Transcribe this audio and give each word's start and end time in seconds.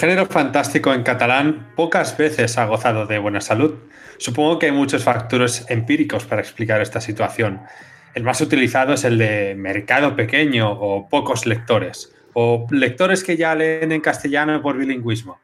género 0.00 0.24
fantástico 0.24 0.94
en 0.94 1.02
catalán 1.02 1.72
pocas 1.76 2.16
veces 2.16 2.56
ha 2.56 2.64
gozado 2.64 3.04
de 3.04 3.18
buena 3.18 3.42
salud. 3.42 3.74
Supongo 4.16 4.58
que 4.58 4.64
hay 4.64 4.72
muchos 4.72 5.04
factores 5.04 5.66
empíricos 5.68 6.24
para 6.24 6.40
explicar 6.40 6.80
esta 6.80 7.02
situación. 7.02 7.60
El 8.14 8.22
más 8.22 8.40
utilizado 8.40 8.94
es 8.94 9.04
el 9.04 9.18
de 9.18 9.54
mercado 9.56 10.16
pequeño 10.16 10.72
o 10.72 11.06
pocos 11.06 11.44
lectores, 11.44 12.14
o 12.32 12.66
lectores 12.70 13.22
que 13.22 13.36
ya 13.36 13.54
leen 13.54 13.92
en 13.92 14.00
castellano 14.00 14.62
por 14.62 14.78
bilingüismo. 14.78 15.38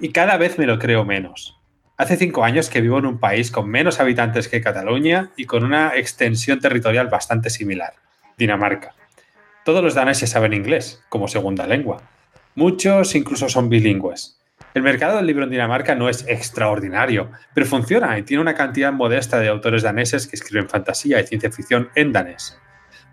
Y 0.00 0.08
cada 0.08 0.38
vez 0.38 0.58
me 0.58 0.64
lo 0.66 0.78
creo 0.78 1.04
menos. 1.04 1.60
Hace 1.98 2.16
cinco 2.16 2.44
años 2.44 2.70
que 2.70 2.80
vivo 2.80 2.98
en 2.98 3.04
un 3.04 3.20
país 3.20 3.50
con 3.50 3.68
menos 3.68 4.00
habitantes 4.00 4.48
que 4.48 4.62
Cataluña 4.62 5.32
y 5.36 5.44
con 5.44 5.64
una 5.64 5.96
extensión 5.96 6.60
territorial 6.60 7.08
bastante 7.08 7.50
similar, 7.50 7.92
Dinamarca. 8.38 8.94
Todos 9.66 9.84
los 9.84 9.92
daneses 9.92 10.30
saben 10.30 10.54
inglés 10.54 11.04
como 11.10 11.28
segunda 11.28 11.66
lengua. 11.66 12.00
Muchos 12.54 13.14
incluso 13.14 13.48
son 13.48 13.70
bilingües. 13.70 14.38
El 14.74 14.82
mercado 14.82 15.16
del 15.16 15.26
libro 15.26 15.44
en 15.44 15.50
Dinamarca 15.50 15.94
no 15.94 16.10
es 16.10 16.26
extraordinario, 16.28 17.30
pero 17.54 17.66
funciona 17.66 18.18
y 18.18 18.24
tiene 18.24 18.42
una 18.42 18.54
cantidad 18.54 18.92
modesta 18.92 19.38
de 19.40 19.48
autores 19.48 19.82
daneses 19.82 20.26
que 20.26 20.36
escriben 20.36 20.68
fantasía 20.68 21.18
y 21.18 21.26
ciencia 21.26 21.50
ficción 21.50 21.88
en 21.94 22.12
danés. 22.12 22.58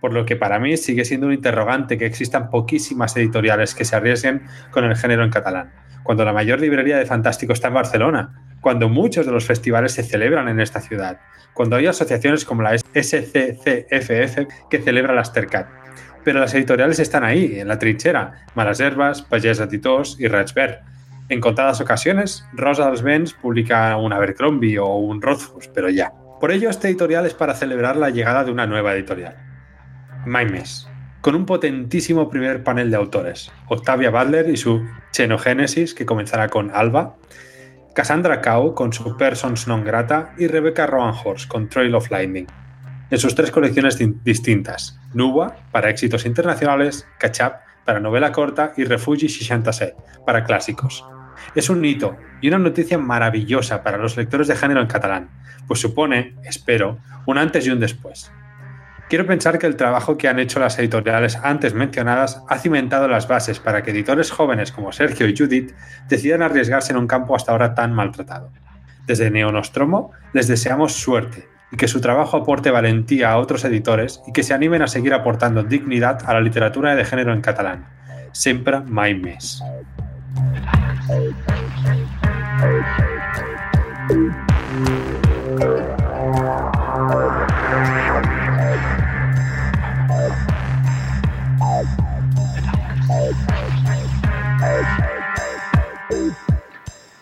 Por 0.01 0.13
lo 0.13 0.25
que 0.25 0.35
para 0.35 0.59
mí 0.59 0.75
sigue 0.75 1.05
siendo 1.05 1.27
un 1.27 1.33
interrogante 1.33 1.97
que 1.97 2.05
existan 2.05 2.49
poquísimas 2.49 3.15
editoriales 3.15 3.75
que 3.75 3.85
se 3.85 3.95
arriesguen 3.95 4.43
con 4.71 4.83
el 4.83 4.97
género 4.97 5.23
en 5.23 5.31
catalán, 5.31 5.71
cuando 6.03 6.25
la 6.25 6.33
mayor 6.33 6.59
librería 6.59 6.97
de 6.97 7.05
fantástico 7.05 7.53
está 7.53 7.69
en 7.69 7.75
Barcelona, 7.75 8.57
cuando 8.59 8.89
muchos 8.89 9.25
de 9.25 9.31
los 9.31 9.45
festivales 9.45 9.93
se 9.93 10.03
celebran 10.03 10.49
en 10.49 10.59
esta 10.59 10.81
ciudad, 10.81 11.21
cuando 11.53 11.77
hay 11.77 11.87
asociaciones 11.87 12.43
como 12.43 12.61
la 12.61 12.77
SCCFF 12.77 14.47
que 14.69 14.81
celebra 14.81 15.13
las 15.13 15.31
TERCAT. 15.31 15.67
Pero 16.23 16.39
las 16.39 16.53
editoriales 16.53 16.99
están 16.99 17.23
ahí, 17.23 17.59
en 17.59 17.67
la 17.67 17.79
trinchera, 17.79 18.45
Malas 18.55 18.79
Herbas, 18.79 19.21
Pagès 19.21 19.59
Editors 19.59 20.17
y 20.19 20.27
Ratsberg 20.27 20.81
en 21.29 21.41
contadas 21.41 21.79
ocasiones, 21.79 22.43
Rosa 22.53 22.89
dels 22.89 23.33
publica 23.35 23.95
un 23.97 24.11
Abercrombie 24.11 24.79
o 24.79 24.95
un 24.95 25.21
Rothfuss, 25.21 25.67
pero 25.67 25.87
ya. 25.89 26.11
Por 26.41 26.51
ello, 26.51 26.71
este 26.71 26.87
editorial 26.87 27.27
es 27.27 27.35
para 27.35 27.53
celebrar 27.53 27.97
la 27.97 28.09
llegada 28.09 28.43
de 28.43 28.51
una 28.51 28.65
nueva 28.65 28.95
editorial. 28.95 29.37
Maimes, 30.25 30.89
con 31.21 31.35
un 31.35 31.45
potentísimo 31.45 32.31
primer 32.31 32.63
panel 32.63 32.89
de 32.89 32.97
autores. 32.97 33.51
Octavia 33.67 34.09
Butler 34.09 34.49
y 34.49 34.57
su 34.57 34.83
Xenogénesis, 35.11 35.93
que 35.93 36.07
comenzará 36.07 36.49
con 36.49 36.71
Alba. 36.73 37.17
Cassandra 37.93 38.41
Cow 38.41 38.73
con 38.73 38.91
su 38.91 39.15
Persons 39.15 39.67
Non 39.67 39.83
Grata 39.83 40.33
y 40.39 40.47
Rebecca 40.47 40.87
Roanhorst 40.87 41.47
con 41.47 41.69
Trail 41.69 41.93
of 41.93 42.09
Lightning. 42.09 42.47
En 43.11 43.17
sus 43.17 43.33
tres 43.33 43.49
colecciones 43.49 43.97
distintas, 44.23 44.99
Nuba 45.15 45.55
para 45.71 45.89
éxitos 45.89 46.27
internacionales, 46.27 47.07
Catch 47.17 47.41
Up 47.41 47.53
para 47.83 47.99
novela 47.99 48.31
corta 48.31 48.73
y 48.77 48.83
Refugi 48.83 49.27
67 49.29 49.95
para 50.27 50.43
clásicos. 50.43 51.03
Es 51.55 51.71
un 51.71 51.83
hito 51.83 52.17
y 52.39 52.49
una 52.49 52.59
noticia 52.59 52.99
maravillosa 52.99 53.81
para 53.81 53.97
los 53.97 54.15
lectores 54.15 54.47
de 54.47 54.55
género 54.55 54.81
en 54.81 54.85
catalán, 54.85 55.31
pues 55.67 55.79
supone, 55.79 56.35
espero, 56.43 56.99
un 57.25 57.39
antes 57.39 57.65
y 57.65 57.71
un 57.71 57.79
después. 57.79 58.31
Quiero 59.09 59.25
pensar 59.25 59.57
que 59.57 59.65
el 59.65 59.75
trabajo 59.75 60.15
que 60.15 60.27
han 60.27 60.37
hecho 60.37 60.59
las 60.59 60.77
editoriales 60.77 61.35
antes 61.35 61.73
mencionadas 61.73 62.43
ha 62.47 62.59
cimentado 62.59 63.07
las 63.07 63.27
bases 63.27 63.59
para 63.59 63.81
que 63.81 63.89
editores 63.89 64.29
jóvenes 64.29 64.71
como 64.71 64.91
Sergio 64.91 65.27
y 65.27 65.35
Judith 65.35 65.73
decidan 66.07 66.43
arriesgarse 66.43 66.91
en 66.91 66.99
un 66.99 67.07
campo 67.07 67.35
hasta 67.35 67.53
ahora 67.53 67.73
tan 67.73 67.91
maltratado. 67.91 68.51
Desde 69.07 69.31
Neonostromo 69.31 70.11
les 70.31 70.47
deseamos 70.47 70.93
suerte 70.93 71.47
y 71.71 71.77
que 71.77 71.87
su 71.87 72.01
trabajo 72.01 72.37
aporte 72.37 72.71
valentía 72.71 73.31
a 73.31 73.37
otros 73.37 73.63
editores 73.65 74.21
y 74.27 74.33
que 74.33 74.43
se 74.43 74.53
animen 74.53 74.81
a 74.81 74.87
seguir 74.87 75.13
aportando 75.13 75.63
dignidad 75.63 76.19
a 76.25 76.33
la 76.33 76.41
literatura 76.41 76.95
de 76.95 77.05
género 77.05 77.33
en 77.33 77.41
catalán. 77.41 77.87
Siempre 78.31 78.79
mai 78.81 79.15
mes. 79.15 79.61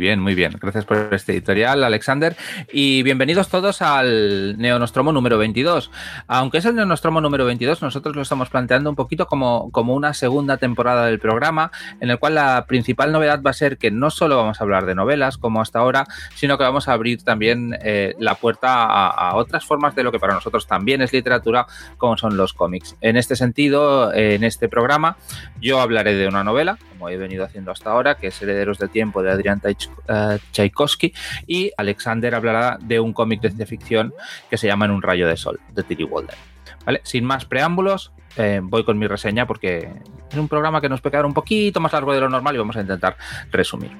Bien, 0.00 0.18
muy 0.18 0.34
bien. 0.34 0.56
Gracias 0.60 0.84
por 0.84 1.10
este 1.12 1.32
editorial, 1.32 1.84
Alexander. 1.84 2.34
Y 2.72 3.04
bienvenidos 3.04 3.48
todos 3.48 3.82
al 3.82 4.56
Neonostromo 4.58 5.12
número 5.12 5.38
22. 5.38 5.90
Aunque 6.26 6.58
es 6.58 6.64
el 6.64 6.74
Neonostromo 6.74 7.20
número 7.20 7.44
22, 7.44 7.82
nosotros 7.82 8.16
lo 8.16 8.22
estamos 8.22 8.48
planteando 8.48 8.90
un 8.90 8.96
poquito 8.96 9.26
como, 9.26 9.70
como 9.70 9.94
una 9.94 10.14
segunda 10.14 10.56
temporada 10.56 11.06
del 11.06 11.20
programa, 11.20 11.70
en 12.00 12.10
el 12.10 12.18
cual 12.18 12.34
la 12.34 12.64
principal 12.66 13.12
novedad 13.12 13.42
va 13.46 13.50
a 13.50 13.54
ser 13.54 13.76
que 13.76 13.90
no 13.90 14.10
solo 14.10 14.38
vamos 14.38 14.60
a 14.60 14.64
hablar 14.64 14.86
de 14.86 14.94
novelas, 14.94 15.36
como 15.36 15.60
hasta 15.60 15.78
ahora, 15.78 16.06
sino 16.34 16.56
que 16.56 16.64
vamos 16.64 16.88
a 16.88 16.94
abrir 16.94 17.22
también 17.22 17.76
eh, 17.82 18.14
la 18.18 18.34
puerta 18.34 18.86
a, 18.86 19.36
otras 19.36 19.66
formas 19.66 19.94
de 19.94 20.02
lo 20.02 20.10
que 20.10 20.18
para 20.18 20.34
nosotros 20.34 20.66
también 20.66 21.02
es 21.02 21.12
literatura, 21.12 21.66
como 21.98 22.16
son 22.16 22.38
los 22.38 22.54
cómics. 22.54 22.96
En 23.02 23.18
este 23.18 23.36
sentido, 23.36 24.12
en 24.14 24.44
este 24.44 24.70
programa, 24.70 25.18
yo 25.60 25.78
hablaré 25.78 26.14
de 26.14 26.26
una 26.26 26.42
novela, 26.42 26.78
como 27.00 27.08
he 27.08 27.16
venido 27.16 27.44
haciendo 27.44 27.70
hasta 27.72 27.90
ahora, 27.90 28.16
que 28.16 28.26
es 28.26 28.42
Herederos 28.42 28.78
del 28.78 28.90
Tiempo 28.90 29.22
de 29.22 29.30
Adrián 29.30 29.62
eh, 29.64 30.38
Tchaikovsky, 30.52 31.14
y 31.46 31.72
Alexander 31.78 32.34
hablará 32.34 32.78
de 32.78 33.00
un 33.00 33.14
cómic 33.14 33.40
de 33.40 33.48
ciencia 33.48 33.66
ficción 33.66 34.12
que 34.50 34.58
se 34.58 34.66
llama 34.66 34.84
En 34.84 34.90
un 34.90 35.00
rayo 35.00 35.26
de 35.26 35.38
sol, 35.38 35.58
de 35.72 35.82
Tilly 35.82 36.04
Walden. 36.04 36.36
¿Vale? 36.84 37.00
Sin 37.02 37.24
más 37.24 37.46
preámbulos, 37.46 38.12
eh, 38.36 38.60
voy 38.62 38.84
con 38.84 38.98
mi 38.98 39.06
reseña 39.06 39.46
porque 39.46 39.88
es 40.30 40.36
un 40.36 40.46
programa 40.46 40.82
que 40.82 40.90
nos 40.90 41.00
puede 41.00 41.12
quedar 41.12 41.24
un 41.24 41.32
poquito 41.32 41.80
más 41.80 41.92
largo 41.94 42.12
de 42.12 42.20
lo 42.20 42.28
normal 42.28 42.54
y 42.54 42.58
vamos 42.58 42.76
a 42.76 42.82
intentar 42.82 43.16
resumir. 43.50 43.92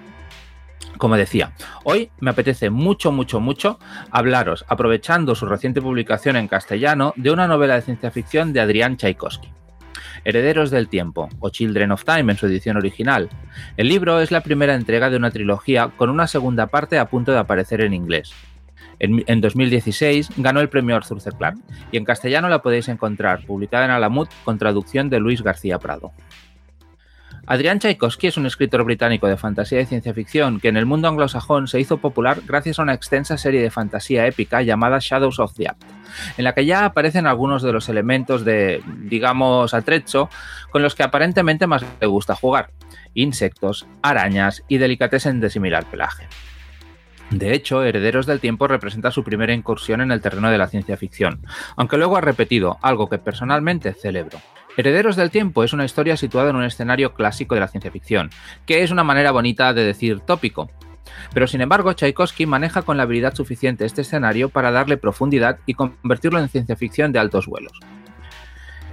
Como 0.98 1.16
decía, 1.16 1.52
hoy 1.84 2.10
me 2.20 2.32
apetece 2.32 2.68
mucho, 2.68 3.12
mucho, 3.12 3.40
mucho 3.40 3.78
hablaros, 4.10 4.66
aprovechando 4.68 5.34
su 5.34 5.46
reciente 5.46 5.80
publicación 5.80 6.36
en 6.36 6.48
castellano, 6.48 7.14
de 7.16 7.30
una 7.30 7.46
novela 7.46 7.76
de 7.76 7.82
ciencia 7.82 8.10
ficción 8.10 8.52
de 8.52 8.60
Adrián 8.60 8.98
Tchaikovsky. 8.98 9.48
Herederos 10.24 10.70
del 10.70 10.88
Tiempo, 10.88 11.28
o 11.38 11.50
Children 11.50 11.92
of 11.92 12.04
Time 12.04 12.32
en 12.32 12.38
su 12.38 12.46
edición 12.46 12.76
original. 12.76 13.28
El 13.76 13.88
libro 13.88 14.20
es 14.20 14.30
la 14.30 14.42
primera 14.42 14.74
entrega 14.74 15.10
de 15.10 15.16
una 15.16 15.30
trilogía 15.30 15.90
con 15.96 16.10
una 16.10 16.26
segunda 16.26 16.66
parte 16.66 16.98
a 16.98 17.08
punto 17.08 17.32
de 17.32 17.38
aparecer 17.38 17.80
en 17.80 17.94
inglés. 17.94 18.32
En, 19.00 19.40
2016 19.40 20.28
ganó 20.36 20.60
el 20.60 20.68
premio 20.68 20.94
Arthur 20.94 21.22
C. 21.22 21.30
Clarke 21.32 21.58
y 21.90 21.96
en 21.96 22.04
castellano 22.04 22.50
la 22.50 22.60
podéis 22.60 22.88
encontrar 22.88 23.44
publicada 23.46 23.86
en 23.86 23.90
Alamut 23.92 24.28
con 24.44 24.58
traducción 24.58 25.08
de 25.08 25.20
Luis 25.20 25.42
García 25.42 25.78
Prado. 25.78 26.12
Adrián 27.50 27.80
Tchaikovsky 27.80 28.28
es 28.28 28.36
un 28.36 28.46
escritor 28.46 28.84
británico 28.84 29.26
de 29.26 29.36
fantasía 29.36 29.80
y 29.80 29.84
ciencia 29.84 30.14
ficción 30.14 30.60
que 30.60 30.68
en 30.68 30.76
el 30.76 30.86
mundo 30.86 31.08
anglosajón 31.08 31.66
se 31.66 31.80
hizo 31.80 31.98
popular 31.98 32.42
gracias 32.46 32.78
a 32.78 32.82
una 32.82 32.94
extensa 32.94 33.36
serie 33.38 33.60
de 33.60 33.72
fantasía 33.72 34.24
épica 34.28 34.62
llamada 34.62 35.00
Shadows 35.00 35.40
of 35.40 35.54
the 35.54 35.66
Apt, 35.66 35.82
en 36.36 36.44
la 36.44 36.54
que 36.54 36.64
ya 36.64 36.84
aparecen 36.84 37.26
algunos 37.26 37.64
de 37.64 37.72
los 37.72 37.88
elementos 37.88 38.44
de, 38.44 38.80
digamos, 38.98 39.74
atrecho 39.74 40.30
con 40.70 40.82
los 40.82 40.94
que 40.94 41.02
aparentemente 41.02 41.66
más 41.66 41.84
le 42.00 42.06
gusta 42.06 42.36
jugar, 42.36 42.70
insectos, 43.14 43.84
arañas 44.00 44.62
y 44.68 44.78
delicatessen 44.78 45.40
de 45.40 45.50
similar 45.50 45.86
pelaje. 45.86 46.28
De 47.30 47.52
hecho, 47.52 47.82
Herederos 47.82 48.26
del 48.26 48.38
Tiempo 48.38 48.68
representa 48.68 49.10
su 49.10 49.24
primera 49.24 49.52
incursión 49.52 50.00
en 50.02 50.12
el 50.12 50.20
terreno 50.20 50.52
de 50.52 50.58
la 50.58 50.68
ciencia 50.68 50.96
ficción, 50.96 51.44
aunque 51.74 51.98
luego 51.98 52.16
ha 52.16 52.20
repetido 52.20 52.78
algo 52.80 53.08
que 53.08 53.18
personalmente 53.18 53.92
celebro, 53.92 54.38
Herederos 54.80 55.16
del 55.16 55.30
Tiempo 55.30 55.62
es 55.62 55.72
una 55.72 55.84
historia 55.84 56.16
situada 56.16 56.50
en 56.50 56.56
un 56.56 56.64
escenario 56.64 57.12
clásico 57.12 57.54
de 57.54 57.60
la 57.60 57.68
ciencia 57.68 57.90
ficción, 57.90 58.30
que 58.66 58.82
es 58.82 58.90
una 58.90 59.04
manera 59.04 59.30
bonita 59.30 59.72
de 59.74 59.84
decir 59.84 60.20
tópico. 60.20 60.70
Pero 61.34 61.46
sin 61.46 61.60
embargo, 61.60 61.92
Tchaikovsky 61.92 62.46
maneja 62.46 62.82
con 62.82 62.96
la 62.96 63.02
habilidad 63.02 63.34
suficiente 63.34 63.84
este 63.84 64.00
escenario 64.02 64.48
para 64.48 64.70
darle 64.70 64.96
profundidad 64.96 65.58
y 65.66 65.74
convertirlo 65.74 66.38
en 66.38 66.48
ciencia 66.48 66.76
ficción 66.76 67.12
de 67.12 67.18
altos 67.18 67.46
vuelos. 67.46 67.72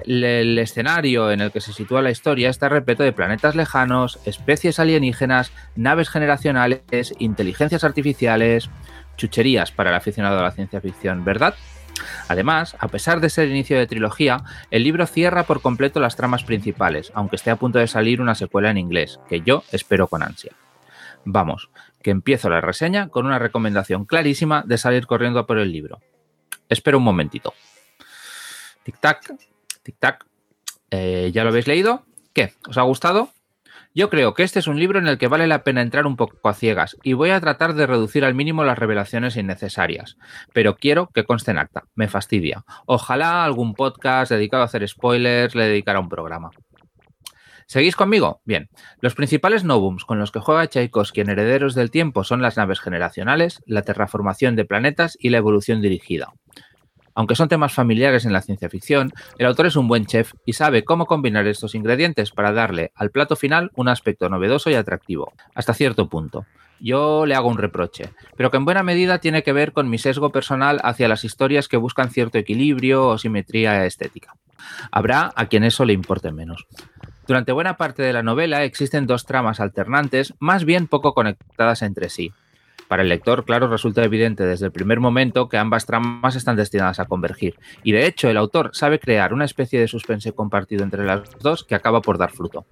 el 0.06 0.58
escenario 0.60 1.32
en 1.32 1.42
el 1.42 1.52
que 1.52 1.62
se 1.62 1.74
sitúa 1.74 2.02
la 2.02 2.12
historia 2.12 2.50
está 2.50 2.70
repleto 2.70 3.04
de 3.04 3.12
planetas 3.12 3.56
lejanos, 3.56 4.20
especies 4.26 4.80
alienígenas, 4.80 5.52
naves 5.76 6.10
generacionales, 6.10 7.14
inteligencias 7.20 7.84
artificiales, 7.84 8.70
chucherías 9.18 9.72
para 9.72 9.90
el 9.90 9.96
aficionado 9.96 10.40
a 10.40 10.44
la 10.44 10.52
ciencia 10.52 10.80
ficción, 10.80 11.26
¿verdad? 11.26 11.56
Además, 12.28 12.76
a 12.80 12.88
pesar 12.88 13.22
de 13.22 13.30
ser 13.30 13.50
inicio 13.50 13.78
de 13.78 13.88
trilogía, 13.88 14.44
el 14.72 14.84
libro 14.84 15.06
cierra 15.08 15.44
por 15.44 15.62
completo 15.62 16.00
las 16.00 16.16
tramas 16.16 16.44
principales, 16.44 17.12
aunque 17.14 17.36
esté 17.36 17.52
a 17.52 17.56
punto 17.56 17.80
de 17.80 17.88
salir 17.88 18.22
una 18.22 18.36
secuela 18.36 18.70
en 18.70 18.78
inglés, 18.78 19.20
que 19.30 19.42
yo 19.42 19.64
espero 19.72 20.08
con 20.08 20.24
ansia. 20.24 20.54
Vamos, 21.26 21.70
que 22.02 22.12
empiezo 22.12 22.50
la 22.50 22.62
reseña 22.62 23.10
con 23.10 23.26
una 23.26 23.40
recomendación 23.40 24.06
clarísima 24.06 24.64
de 24.66 24.78
salir 24.78 25.08
corriendo 25.08 25.46
por 25.46 25.58
el 25.58 25.72
libro. 25.72 26.00
Espero 26.70 26.98
un 26.98 27.04
momentito. 27.04 27.54
Tic-tac, 28.86 29.36
tic-tac. 29.84 30.26
Eh, 30.90 31.32
¿Ya 31.34 31.44
lo 31.44 31.50
habéis 31.50 31.68
leído? 31.68 32.06
¿Qué? 32.34 32.54
¿Os 32.68 32.78
ha 32.78 32.84
gustado? 32.84 33.32
Yo 33.94 34.10
creo 34.10 34.34
que 34.34 34.44
este 34.44 34.60
es 34.60 34.68
un 34.68 34.80
libro 34.80 35.00
en 35.00 35.08
el 35.08 35.18
que 35.18 35.28
vale 35.28 35.48
la 35.48 35.64
pena 35.64 35.82
entrar 35.82 36.06
un 36.06 36.16
poco 36.16 36.48
a 36.48 36.54
ciegas 36.54 36.98
y 37.04 37.14
voy 37.14 37.32
a 37.32 37.42
tratar 37.42 37.74
de 37.74 37.88
reducir 37.88 38.26
al 38.26 38.36
mínimo 38.36 38.64
las 38.64 38.78
revelaciones 38.78 39.38
innecesarias. 39.38 40.18
Pero 40.54 40.76
quiero 40.76 41.10
que 41.14 41.24
conste 41.24 41.52
en 41.52 41.58
acta, 41.58 41.86
me 41.96 42.08
fastidia. 42.08 42.64
Ojalá 42.86 43.44
algún 43.44 43.74
podcast 43.74 44.32
dedicado 44.32 44.64
a 44.64 44.66
hacer 44.68 44.88
spoilers 44.88 45.56
le 45.56 45.66
dedicara 45.66 46.00
un 46.00 46.10
programa. 46.10 46.52
¿Seguís 47.70 47.98
conmigo? 47.98 48.40
Bien. 48.46 48.70
Los 49.02 49.14
principales 49.14 49.66
novums 49.66 50.06
con 50.06 50.20
los 50.20 50.32
que 50.32 50.40
juega 50.40 50.68
Tchaikovsky 50.68 51.20
en 51.20 51.30
Herederos 51.30 51.76
del 51.76 51.92
Tiempo 51.92 52.24
son 52.24 52.42
las 52.42 52.56
naves 52.56 52.80
generacionales, 52.80 53.62
la 53.66 53.82
terraformación 53.82 54.56
de 54.56 54.64
planetas 54.64 55.18
y 55.20 55.32
la 55.32 55.40
evolución 55.40 55.82
dirigida. 55.82 56.32
Aunque 57.18 57.34
son 57.34 57.50
temas 57.50 57.74
familiares 57.74 58.26
en 58.26 58.32
la 58.32 58.44
ciencia 58.44 58.70
ficción, 58.70 59.12
el 59.40 59.48
autor 59.48 59.66
es 59.66 59.76
un 59.76 59.88
buen 59.88 60.06
chef 60.06 60.34
y 60.46 60.54
sabe 60.54 60.84
cómo 60.84 61.08
combinar 61.08 61.48
estos 61.48 61.74
ingredientes 61.74 62.30
para 62.30 62.52
darle 62.52 62.92
al 62.94 63.10
plato 63.10 63.36
final 63.36 63.72
un 63.74 63.90
aspecto 63.90 64.30
novedoso 64.30 64.70
y 64.70 64.76
atractivo, 64.76 65.34
hasta 65.56 65.74
cierto 65.74 66.10
punto. 66.10 66.46
Yo 66.80 67.26
le 67.26 67.34
hago 67.34 67.50
un 67.50 67.58
reproche, 67.58 68.12
pero 68.36 68.52
que 68.52 68.58
en 68.58 68.66
buena 68.66 68.84
medida 68.84 69.18
tiene 69.18 69.42
que 69.42 69.52
ver 69.52 69.74
con 69.74 69.90
mi 69.90 69.98
sesgo 69.98 70.30
personal 70.30 70.80
hacia 70.84 71.08
las 71.08 71.24
historias 71.24 71.68
que 71.68 71.78
buscan 71.78 72.12
cierto 72.12 72.38
equilibrio 72.38 73.08
o 73.08 73.18
simetría 73.18 73.84
estética. 73.88 74.36
Habrá 74.92 75.34
a 75.36 75.48
quien 75.48 75.64
eso 75.64 75.86
le 75.86 75.94
importe 75.94 76.32
menos. 76.32 76.68
Durante 77.26 77.52
buena 77.52 77.78
parte 77.78 78.04
de 78.04 78.14
la 78.14 78.22
novela 78.22 78.64
existen 78.64 79.08
dos 79.08 79.26
tramas 79.26 79.60
alternantes, 79.60 80.36
más 80.38 80.66
bien 80.66 80.86
poco 80.86 81.16
conectadas 81.16 81.82
entre 81.82 82.10
sí. 82.10 82.32
Para 82.88 83.04
el 83.04 83.10
lector, 83.10 83.44
claro, 83.44 83.68
resulta 83.68 84.04
evidente 84.04 84.46
desde 84.46 84.66
el 84.66 84.72
primer 84.72 85.00
momento 85.00 85.50
que 85.50 85.58
ambas 85.58 85.86
tramas 85.86 86.36
están 86.36 86.56
destinadas 86.56 87.00
a 87.00 87.06
convergir, 87.06 87.56
y 87.84 87.92
de 87.92 88.06
hecho 88.06 88.30
el 88.30 88.38
autor 88.38 88.72
sabe 88.74 89.00
crear 89.00 89.34
una 89.34 89.46
especie 89.46 89.80
de 89.80 89.88
suspense 89.88 90.32
compartido 90.32 90.84
entre 90.84 91.06
las 91.06 91.30
dos 91.40 91.64
que 91.64 91.76
acaba 91.76 92.02
por 92.02 92.18
dar 92.18 92.32
fruto. 92.32 92.66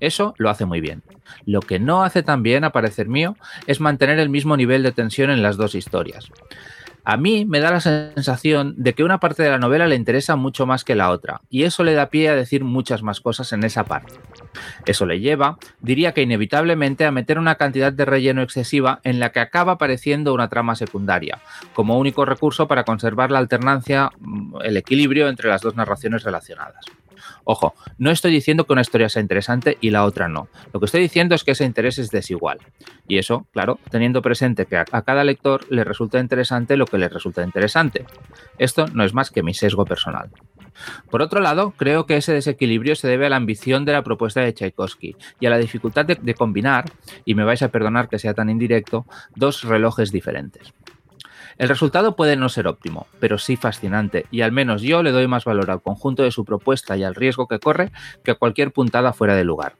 Eso 0.00 0.34
lo 0.38 0.50
hace 0.50 0.64
muy 0.64 0.80
bien. 0.80 1.02
Lo 1.46 1.60
que 1.60 1.78
no 1.78 2.02
hace 2.02 2.22
tan 2.22 2.42
bien, 2.42 2.64
a 2.64 2.70
parecer 2.70 3.08
mío, 3.08 3.36
es 3.66 3.80
mantener 3.80 4.18
el 4.18 4.28
mismo 4.28 4.56
nivel 4.56 4.82
de 4.82 4.92
tensión 4.92 5.30
en 5.30 5.42
las 5.42 5.56
dos 5.56 5.74
historias. 5.74 6.30
A 7.10 7.16
mí 7.16 7.44
me 7.44 7.58
da 7.58 7.72
la 7.72 7.80
sensación 7.80 8.74
de 8.76 8.94
que 8.94 9.02
una 9.02 9.18
parte 9.18 9.42
de 9.42 9.50
la 9.50 9.58
novela 9.58 9.88
le 9.88 9.96
interesa 9.96 10.36
mucho 10.36 10.64
más 10.64 10.84
que 10.84 10.94
la 10.94 11.10
otra, 11.10 11.40
y 11.50 11.64
eso 11.64 11.82
le 11.82 11.94
da 11.94 12.08
pie 12.08 12.28
a 12.28 12.36
decir 12.36 12.62
muchas 12.62 13.02
más 13.02 13.20
cosas 13.20 13.52
en 13.52 13.64
esa 13.64 13.82
parte. 13.82 14.12
Eso 14.86 15.06
le 15.06 15.18
lleva, 15.18 15.58
diría 15.80 16.12
que 16.12 16.22
inevitablemente, 16.22 17.04
a 17.04 17.10
meter 17.10 17.40
una 17.40 17.56
cantidad 17.56 17.92
de 17.92 18.04
relleno 18.04 18.42
excesiva 18.42 19.00
en 19.02 19.18
la 19.18 19.32
que 19.32 19.40
acaba 19.40 19.72
apareciendo 19.72 20.32
una 20.32 20.48
trama 20.48 20.76
secundaria, 20.76 21.40
como 21.74 21.98
único 21.98 22.24
recurso 22.24 22.68
para 22.68 22.84
conservar 22.84 23.32
la 23.32 23.40
alternancia, 23.40 24.12
mm, 24.20 24.60
el 24.62 24.76
equilibrio 24.76 25.28
entre 25.28 25.48
las 25.48 25.62
dos 25.62 25.74
narraciones 25.74 26.22
relacionadas. 26.22 26.84
Ojo, 27.44 27.74
no 27.98 28.10
estoy 28.10 28.32
diciendo 28.32 28.64
que 28.64 28.72
una 28.72 28.82
historia 28.82 29.08
sea 29.08 29.22
interesante 29.22 29.78
y 29.80 29.90
la 29.90 30.04
otra 30.04 30.28
no. 30.28 30.48
Lo 30.72 30.80
que 30.80 30.86
estoy 30.86 31.00
diciendo 31.00 31.34
es 31.34 31.44
que 31.44 31.52
ese 31.52 31.64
interés 31.64 31.98
es 31.98 32.10
desigual. 32.10 32.58
Y 33.08 33.18
eso, 33.18 33.46
claro, 33.52 33.78
teniendo 33.90 34.22
presente 34.22 34.66
que 34.66 34.76
a, 34.76 34.84
cada 34.84 35.24
lector 35.24 35.66
le 35.70 35.84
resulta 35.84 36.18
interesante 36.18 36.76
lo 36.76 36.86
que 36.86 36.98
le 36.98 37.08
resulta 37.08 37.42
interesante. 37.42 38.04
Esto 38.58 38.86
no 38.86 39.04
es 39.04 39.14
más 39.14 39.30
que 39.30 39.42
mi 39.42 39.54
sesgo 39.54 39.84
personal. 39.84 40.30
Por 41.10 41.22
otro 41.22 41.40
lado, 41.40 41.72
creo 41.76 42.06
que 42.06 42.16
ese 42.16 42.32
desequilibrio 42.32 42.94
se 42.94 43.08
debe 43.08 43.26
a 43.26 43.30
la 43.30 43.36
ambición 43.36 43.84
de 43.84 43.92
la 43.92 44.02
propuesta 44.02 44.40
de 44.40 44.54
Tchaikovsky 44.54 45.16
y 45.38 45.46
a 45.46 45.50
la 45.50 45.58
dificultad 45.58 46.06
de 46.06 46.34
combinar, 46.34 46.84
y 47.24 47.34
me 47.34 47.44
vais 47.44 47.62
a 47.62 47.68
perdonar 47.68 48.08
que 48.08 48.18
sea 48.18 48.34
tan 48.34 48.48
indirecto, 48.48 49.04
dos 49.34 49.64
relojes 49.64 50.12
diferentes. 50.12 50.72
El 51.60 51.68
resultado 51.68 52.16
puede 52.16 52.36
no 52.36 52.48
ser 52.48 52.66
óptimo, 52.66 53.06
pero 53.18 53.36
sí 53.36 53.54
fascinante, 53.54 54.24
y 54.30 54.40
al 54.40 54.50
menos 54.50 54.80
yo 54.80 55.02
le 55.02 55.12
doy 55.12 55.28
más 55.28 55.44
valor 55.44 55.70
al 55.70 55.82
conjunto 55.82 56.22
de 56.22 56.30
su 56.30 56.46
propuesta 56.46 56.96
y 56.96 57.04
al 57.04 57.14
riesgo 57.14 57.48
que 57.48 57.58
corre 57.58 57.92
que 58.24 58.30
a 58.30 58.36
cualquier 58.36 58.72
puntada 58.72 59.12
fuera 59.12 59.34
de 59.34 59.44
lugar. 59.44 59.74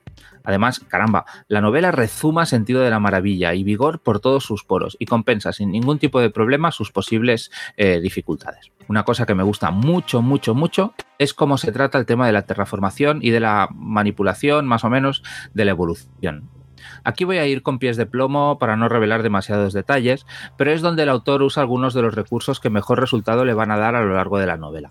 Además, 0.44 0.80
caramba, 0.80 1.24
la 1.48 1.62
novela 1.62 1.90
rezuma 1.90 2.44
sentido 2.44 2.82
de 2.82 2.90
la 2.90 3.00
maravilla 3.00 3.54
y 3.54 3.64
vigor 3.64 3.98
por 3.98 4.20
todos 4.20 4.44
sus 4.44 4.62
poros 4.62 4.94
y 5.00 5.06
compensa 5.06 5.54
sin 5.54 5.70
ningún 5.70 5.98
tipo 5.98 6.20
de 6.20 6.28
problema 6.28 6.70
sus 6.70 6.92
posibles 6.92 7.50
eh, 7.78 7.98
dificultades. 8.02 8.72
Una 8.86 9.04
cosa 9.04 9.24
que 9.24 9.34
me 9.34 9.42
gusta 9.42 9.70
mucho, 9.70 10.20
mucho, 10.20 10.54
mucho 10.54 10.92
es 11.16 11.32
cómo 11.32 11.56
se 11.56 11.72
trata 11.72 11.96
el 11.96 12.04
tema 12.04 12.26
de 12.26 12.32
la 12.32 12.42
terraformación 12.42 13.20
y 13.22 13.30
de 13.30 13.40
la 13.40 13.68
manipulación, 13.72 14.66
más 14.66 14.84
o 14.84 14.90
menos, 14.90 15.22
de 15.54 15.64
la 15.64 15.70
evolución. 15.70 16.59
Aquí 17.04 17.24
voy 17.24 17.38
a 17.38 17.46
ir 17.46 17.62
con 17.62 17.78
pies 17.78 17.96
de 17.96 18.06
plomo 18.06 18.58
para 18.58 18.76
no 18.76 18.88
revelar 18.88 19.22
demasiados 19.22 19.72
detalles, 19.72 20.26
pero 20.56 20.72
es 20.72 20.82
donde 20.82 21.02
el 21.04 21.08
autor 21.08 21.42
usa 21.42 21.62
algunos 21.62 21.94
de 21.94 22.02
los 22.02 22.14
recursos 22.14 22.60
que 22.60 22.70
mejor 22.70 23.00
resultado 23.00 23.44
le 23.44 23.54
van 23.54 23.70
a 23.70 23.78
dar 23.78 23.94
a 23.94 24.02
lo 24.02 24.14
largo 24.14 24.38
de 24.38 24.46
la 24.46 24.56
novela. 24.56 24.90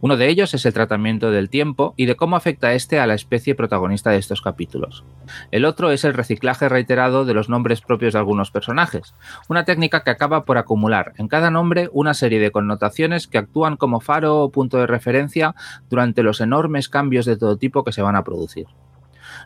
Uno 0.00 0.16
de 0.16 0.28
ellos 0.28 0.52
es 0.54 0.66
el 0.66 0.72
tratamiento 0.72 1.30
del 1.30 1.48
tiempo 1.48 1.94
y 1.96 2.06
de 2.06 2.16
cómo 2.16 2.36
afecta 2.36 2.74
este 2.74 3.00
a 3.00 3.06
la 3.06 3.14
especie 3.14 3.54
protagonista 3.54 4.10
de 4.10 4.18
estos 4.18 4.42
capítulos. 4.42 5.04
El 5.50 5.64
otro 5.64 5.90
es 5.90 6.04
el 6.04 6.14
reciclaje 6.14 6.68
reiterado 6.68 7.24
de 7.24 7.34
los 7.34 7.48
nombres 7.48 7.80
propios 7.80 8.12
de 8.12 8.18
algunos 8.18 8.50
personajes, 8.50 9.14
una 9.48 9.64
técnica 9.64 10.02
que 10.04 10.10
acaba 10.10 10.44
por 10.44 10.58
acumular 10.58 11.12
en 11.16 11.28
cada 11.28 11.50
nombre 11.50 11.88
una 11.92 12.14
serie 12.14 12.40
de 12.40 12.50
connotaciones 12.50 13.26
que 13.28 13.38
actúan 13.38 13.76
como 13.76 14.00
faro 14.00 14.40
o 14.40 14.50
punto 14.50 14.78
de 14.78 14.86
referencia 14.86 15.54
durante 15.88 16.22
los 16.22 16.40
enormes 16.40 16.88
cambios 16.88 17.26
de 17.26 17.36
todo 17.36 17.56
tipo 17.56 17.84
que 17.84 17.92
se 17.92 18.02
van 18.02 18.16
a 18.16 18.24
producir. 18.24 18.66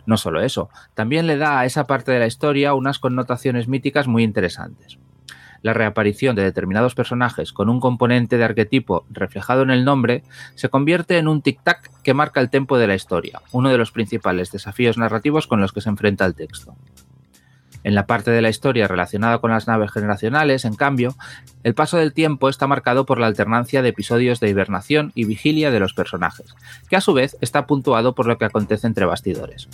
No 0.06 0.16
solo 0.16 0.40
eso, 0.40 0.70
también 0.94 1.26
le 1.26 1.36
da 1.36 1.60
a 1.60 1.64
esa 1.64 1.86
parte 1.86 2.12
de 2.12 2.20
la 2.20 2.26
historia 2.26 2.74
unas 2.74 2.98
connotaciones 2.98 3.68
míticas 3.68 4.06
muy 4.06 4.22
interesantes. 4.22 4.98
La 5.62 5.72
reaparición 5.72 6.36
de 6.36 6.44
determinados 6.44 6.94
personajes 6.94 7.52
con 7.52 7.68
un 7.68 7.80
componente 7.80 8.38
de 8.38 8.44
arquetipo 8.44 9.04
reflejado 9.10 9.62
en 9.62 9.70
el 9.70 9.84
nombre 9.84 10.22
se 10.54 10.68
convierte 10.68 11.18
en 11.18 11.26
un 11.26 11.42
tic-tac 11.42 11.90
que 12.04 12.14
marca 12.14 12.40
el 12.40 12.50
tempo 12.50 12.78
de 12.78 12.86
la 12.86 12.94
historia, 12.94 13.42
uno 13.50 13.70
de 13.70 13.78
los 13.78 13.90
principales 13.90 14.52
desafíos 14.52 14.96
narrativos 14.96 15.46
con 15.46 15.60
los 15.60 15.72
que 15.72 15.80
se 15.80 15.88
enfrenta 15.88 16.24
el 16.24 16.34
texto. 16.34 16.76
En 17.86 17.94
la 17.94 18.08
parte 18.08 18.32
de 18.32 18.42
la 18.42 18.48
historia 18.48 18.88
relacionada 18.88 19.38
con 19.38 19.52
las 19.52 19.68
naves 19.68 19.92
generacionales, 19.92 20.64
en 20.64 20.74
cambio, 20.74 21.14
el 21.62 21.76
paso 21.76 21.96
del 21.96 22.12
tiempo 22.12 22.48
está 22.48 22.66
marcado 22.66 23.06
por 23.06 23.20
la 23.20 23.28
alternancia 23.28 23.80
de 23.80 23.90
episodios 23.90 24.40
de 24.40 24.48
hibernación 24.48 25.12
y 25.14 25.24
vigilia 25.24 25.70
de 25.70 25.78
los 25.78 25.94
personajes, 25.94 26.56
que 26.90 26.96
a 26.96 27.00
su 27.00 27.12
vez 27.12 27.36
está 27.40 27.68
puntuado 27.68 28.16
por 28.16 28.26
lo 28.26 28.38
que 28.38 28.44
acontece 28.44 28.88
entre 28.88 29.06
bastidores. 29.06 29.68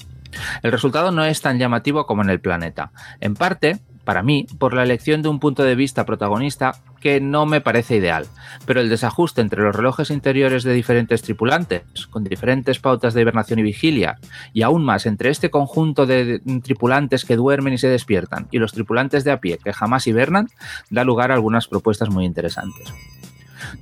El 0.62 0.72
resultado 0.72 1.10
no 1.10 1.24
es 1.24 1.40
tan 1.40 1.58
llamativo 1.58 2.04
como 2.04 2.20
en 2.20 2.28
el 2.28 2.42
planeta, 2.42 2.92
en 3.20 3.32
parte 3.32 3.80
para 4.04 4.22
mí, 4.22 4.46
por 4.58 4.74
la 4.74 4.82
elección 4.82 5.22
de 5.22 5.28
un 5.28 5.38
punto 5.38 5.62
de 5.62 5.74
vista 5.74 6.04
protagonista 6.04 6.72
que 7.00 7.20
no 7.20 7.46
me 7.46 7.60
parece 7.60 7.96
ideal, 7.96 8.26
pero 8.64 8.80
el 8.80 8.88
desajuste 8.88 9.40
entre 9.40 9.62
los 9.62 9.74
relojes 9.74 10.10
interiores 10.10 10.62
de 10.62 10.72
diferentes 10.72 11.22
tripulantes, 11.22 11.82
con 12.08 12.24
diferentes 12.24 12.78
pautas 12.78 13.14
de 13.14 13.22
hibernación 13.22 13.58
y 13.58 13.62
vigilia, 13.62 14.18
y 14.52 14.62
aún 14.62 14.84
más 14.84 15.06
entre 15.06 15.30
este 15.30 15.50
conjunto 15.50 16.06
de 16.06 16.40
tripulantes 16.62 17.24
que 17.24 17.36
duermen 17.36 17.74
y 17.74 17.78
se 17.78 17.88
despiertan 17.88 18.48
y 18.50 18.58
los 18.58 18.72
tripulantes 18.72 19.24
de 19.24 19.32
a 19.32 19.40
pie 19.40 19.58
que 19.62 19.72
jamás 19.72 20.06
hibernan, 20.06 20.48
da 20.90 21.04
lugar 21.04 21.30
a 21.30 21.34
algunas 21.34 21.68
propuestas 21.68 22.10
muy 22.10 22.24
interesantes. 22.24 22.92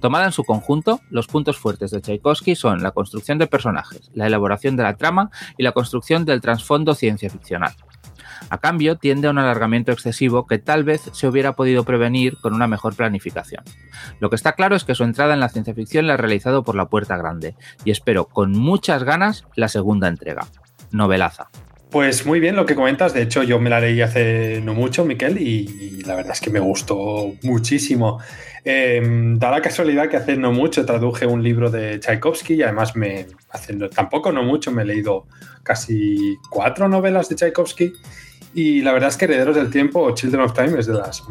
Tomada 0.00 0.26
en 0.26 0.32
su 0.32 0.44
conjunto, 0.44 1.00
los 1.10 1.26
puntos 1.26 1.58
fuertes 1.58 1.90
de 1.90 2.00
Tchaikovsky 2.00 2.54
son 2.54 2.82
la 2.82 2.92
construcción 2.92 3.38
de 3.38 3.46
personajes, 3.46 4.10
la 4.14 4.26
elaboración 4.26 4.76
de 4.76 4.82
la 4.82 4.96
trama 4.96 5.30
y 5.56 5.62
la 5.62 5.72
construcción 5.72 6.24
del 6.24 6.40
trasfondo 6.40 6.94
ciencia 6.94 7.30
ficcional. 7.30 7.74
A 8.48 8.58
cambio, 8.58 8.96
tiende 8.96 9.28
a 9.28 9.30
un 9.30 9.38
alargamiento 9.38 9.92
excesivo 9.92 10.46
que 10.46 10.58
tal 10.58 10.84
vez 10.84 11.02
se 11.12 11.26
hubiera 11.26 11.54
podido 11.54 11.84
prevenir 11.84 12.36
con 12.40 12.54
una 12.54 12.66
mejor 12.66 12.94
planificación. 12.94 13.64
Lo 14.18 14.30
que 14.30 14.36
está 14.36 14.52
claro 14.52 14.76
es 14.76 14.84
que 14.84 14.94
su 14.94 15.04
entrada 15.04 15.34
en 15.34 15.40
la 15.40 15.48
ciencia 15.48 15.74
ficción 15.74 16.06
la 16.06 16.14
ha 16.14 16.16
realizado 16.16 16.62
por 16.62 16.74
la 16.74 16.88
puerta 16.88 17.16
grande, 17.16 17.54
y 17.84 17.90
espero 17.90 18.26
con 18.26 18.52
muchas 18.52 19.04
ganas 19.04 19.44
la 19.56 19.68
segunda 19.68 20.08
entrega. 20.08 20.46
Novelaza. 20.90 21.48
Pues 21.90 22.24
muy 22.24 22.38
bien 22.38 22.54
lo 22.54 22.66
que 22.66 22.76
comentas. 22.76 23.14
De 23.14 23.22
hecho, 23.22 23.42
yo 23.42 23.58
me 23.58 23.68
la 23.68 23.80
leí 23.80 24.00
hace 24.00 24.60
no 24.62 24.74
mucho, 24.74 25.04
Miquel, 25.04 25.40
y, 25.40 26.02
la 26.06 26.14
verdad 26.14 26.32
es 26.32 26.40
que 26.40 26.50
me 26.50 26.60
gustó 26.60 27.34
muchísimo. 27.42 28.20
Em, 28.64 29.38
da 29.38 29.50
la 29.50 29.60
casualidad 29.60 30.08
que 30.08 30.16
hace 30.16 30.36
no 30.36 30.52
mucho 30.52 30.86
traduje 30.86 31.26
un 31.26 31.42
libro 31.42 31.68
de 31.68 31.98
Tchaikovsky 31.98 32.54
y 32.54 32.62
además 32.62 32.94
me 32.94 33.26
haciendo 33.50 33.88
tampoco 33.88 34.32
no 34.32 34.42
mucho 34.42 34.70
me 34.70 34.82
he 34.82 34.84
leído 34.84 35.26
casi 35.62 36.36
cuatro 36.50 36.86
novelas 36.86 37.30
de 37.30 37.36
Tchaikovsky 37.36 37.94
y 38.54 38.82
la 38.82 38.92
verdad 38.92 39.10
es 39.10 39.16
que 39.16 39.26
Herederos 39.26 39.56
del 39.56 39.70
Tiempo 39.70 40.00
o 40.00 40.14
Children 40.14 40.42
of 40.42 40.54
Time 40.54 40.78
es 40.78 40.86
de 40.86 40.94
las 40.94 41.22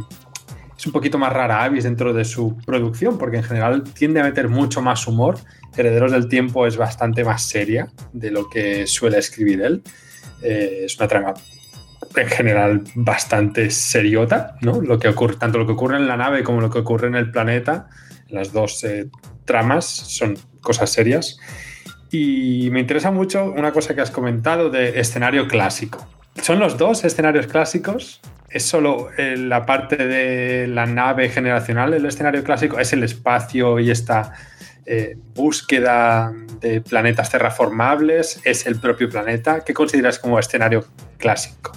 es 0.79 0.85
un 0.85 0.93
poquito 0.93 1.17
más 1.17 1.33
rara 1.33 1.65
avis 1.65 1.83
dentro 1.83 2.13
de 2.13 2.23
su 2.23 2.55
producción, 2.65 3.17
porque 3.17 3.35
en 3.35 3.43
general 3.43 3.83
tiende 3.83 4.21
a 4.21 4.23
meter 4.23 4.47
mucho 4.47 4.81
más 4.81 5.05
humor. 5.07 5.38
Herederos 5.75 6.13
del 6.13 6.29
Tiempo 6.29 6.65
es 6.65 6.77
bastante 6.77 7.25
más 7.25 7.43
seria 7.43 7.89
de 8.13 8.31
lo 8.31 8.49
que 8.49 8.88
suele 8.88 9.17
escribir 9.17 9.61
él. 9.61 9.83
Eh, 10.41 10.83
es 10.85 10.97
una 10.97 11.09
trama 11.09 11.33
en 12.15 12.27
general 12.29 12.83
bastante 12.95 13.69
seriota, 13.71 14.55
¿no? 14.61 14.79
Lo 14.79 14.97
que 14.97 15.09
ocurre, 15.09 15.35
tanto 15.35 15.57
lo 15.57 15.65
que 15.65 15.73
ocurre 15.73 15.97
en 15.97 16.07
la 16.07 16.15
nave 16.15 16.43
como 16.43 16.61
lo 16.61 16.69
que 16.69 16.79
ocurre 16.79 17.09
en 17.09 17.15
el 17.15 17.29
planeta, 17.29 17.89
las 18.29 18.53
dos 18.53 18.81
eh, 18.85 19.09
tramas 19.43 19.85
son 19.85 20.38
cosas 20.61 20.89
serias. 20.89 21.39
Y 22.09 22.69
me 22.71 22.79
interesa 22.79 23.11
mucho 23.11 23.51
una 23.51 23.73
cosa 23.73 23.95
que 23.95 24.01
has 24.01 24.11
comentado 24.11 24.69
de 24.69 24.97
escenario 24.97 25.45
clásico. 25.49 26.07
Son 26.41 26.60
los 26.60 26.77
dos 26.77 27.03
escenarios 27.03 27.48
clásicos. 27.48 28.22
Es 28.50 28.63
solo 28.63 29.10
eh, 29.17 29.38
la 29.38 29.65
parte 29.65 29.96
de 29.96 30.67
la 30.67 30.86
nave 30.86 31.29
generacional, 31.29 31.93
el 31.93 32.05
escenario 32.05 32.43
clásico, 32.43 32.79
es 32.79 32.93
el 32.93 33.03
espacio 33.03 33.79
y 33.79 33.91
esta 33.91 34.34
eh, 34.86 35.15
búsqueda 35.36 36.34
de 36.60 36.81
planetas 36.81 37.29
terraformables, 37.29 38.41
es 38.43 38.65
el 38.65 38.79
propio 38.79 39.10
planeta. 39.10 39.63
¿Qué 39.63 39.74
consideras 39.74 40.17
como 40.17 40.39
escenario 40.39 40.86
clásico? 41.17 41.72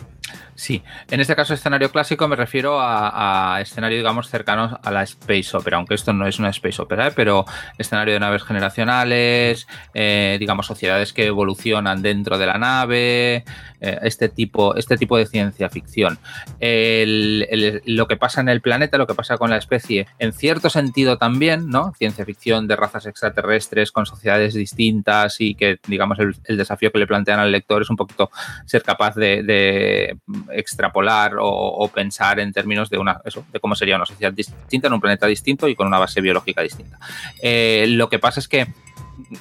Sí, 0.63 0.81
en 1.11 1.19
este 1.19 1.35
caso 1.35 1.55
escenario 1.55 1.91
clásico 1.91 2.29
me 2.29 2.37
refiero 2.37 2.79
a, 2.81 3.59
escenario, 3.61 3.99
digamos, 3.99 4.29
cercanos 4.29 4.79
a 4.81 4.93
la 4.93 5.03
Space 5.03 5.57
Opera, 5.57 5.79
aunque 5.79 5.97
esto 5.97 6.13
no 6.13 6.25
es 6.25 6.39
una 6.39 6.51
Space 6.51 6.81
Opera, 6.81 7.09
¿eh? 7.09 7.13
pero 7.17 7.45
escenario 7.79 8.15
de 8.15 8.21
naves 8.21 8.45
generacionales, 8.45 9.67
eh, 9.93 10.37
digamos, 10.39 10.67
sociedades 10.67 11.13
que 11.13 11.27
evolucionan 11.27 12.01
dentro 12.01 12.39
de 12.39 12.47
la 12.47 12.59
nave, 12.59 13.45
eh, 13.85 13.99
este, 14.03 14.29
tipo, 14.29 14.77
este 14.77 14.97
tipo 14.97 15.19
de 15.19 15.27
ciencia 15.27 15.69
ficción. 15.69 16.21
lo 16.61 18.07
que 18.07 18.17
pasa 18.17 18.41
en 18.41 18.49
el 18.49 18.61
planeta, 18.61 18.97
lo 18.97 19.09
que 19.09 19.15
pasa 19.15 19.39
con 19.39 19.51
la 19.51 19.57
especie, 19.57 20.07
en 20.21 20.33
cierto 20.33 20.71
sentido 20.71 21.19
también, 21.19 21.69
¿no? 21.71 21.93
Ciencia 21.99 22.25
ficción 22.25 22.69
de 22.69 22.77
razas 22.77 23.07
extraterrestres 23.07 23.91
con 23.91 24.07
sociedades 24.07 24.55
distintas 24.55 25.41
y 25.41 25.57
que, 25.57 25.81
digamos, 25.89 26.21
el, 26.21 26.57
desafío 26.57 26.93
que 26.93 27.01
le 27.01 27.09
plantean 27.09 27.41
al 27.41 27.51
lector 27.51 27.83
es 27.83 27.91
un 27.91 27.97
poquito 27.97 28.31
ser 28.67 28.85
capaz 28.85 29.17
de, 29.17 30.17
extrapolar 30.55 31.37
o, 31.39 31.89
pensar 31.93 32.41
en 32.41 32.53
términos 32.53 32.91
de 32.91 32.99
una 32.99 33.21
eso, 33.25 33.45
de 33.53 33.61
cómo 33.61 33.75
sería 33.75 33.97
una 33.97 34.07
sociedad 34.07 34.33
distinta 34.33 34.87
en 34.87 34.93
un 34.93 35.01
planeta 35.01 35.27
distinto 35.27 35.69
y 35.69 35.75
con 35.75 35.87
una 35.87 35.99
base 35.99 36.21
biológica 36.21 36.63
distinta. 36.63 36.99
Eh, 37.41 37.87
lo 37.89 38.09
que 38.09 38.19
pasa 38.19 38.41
es 38.41 38.49
que 38.49 38.67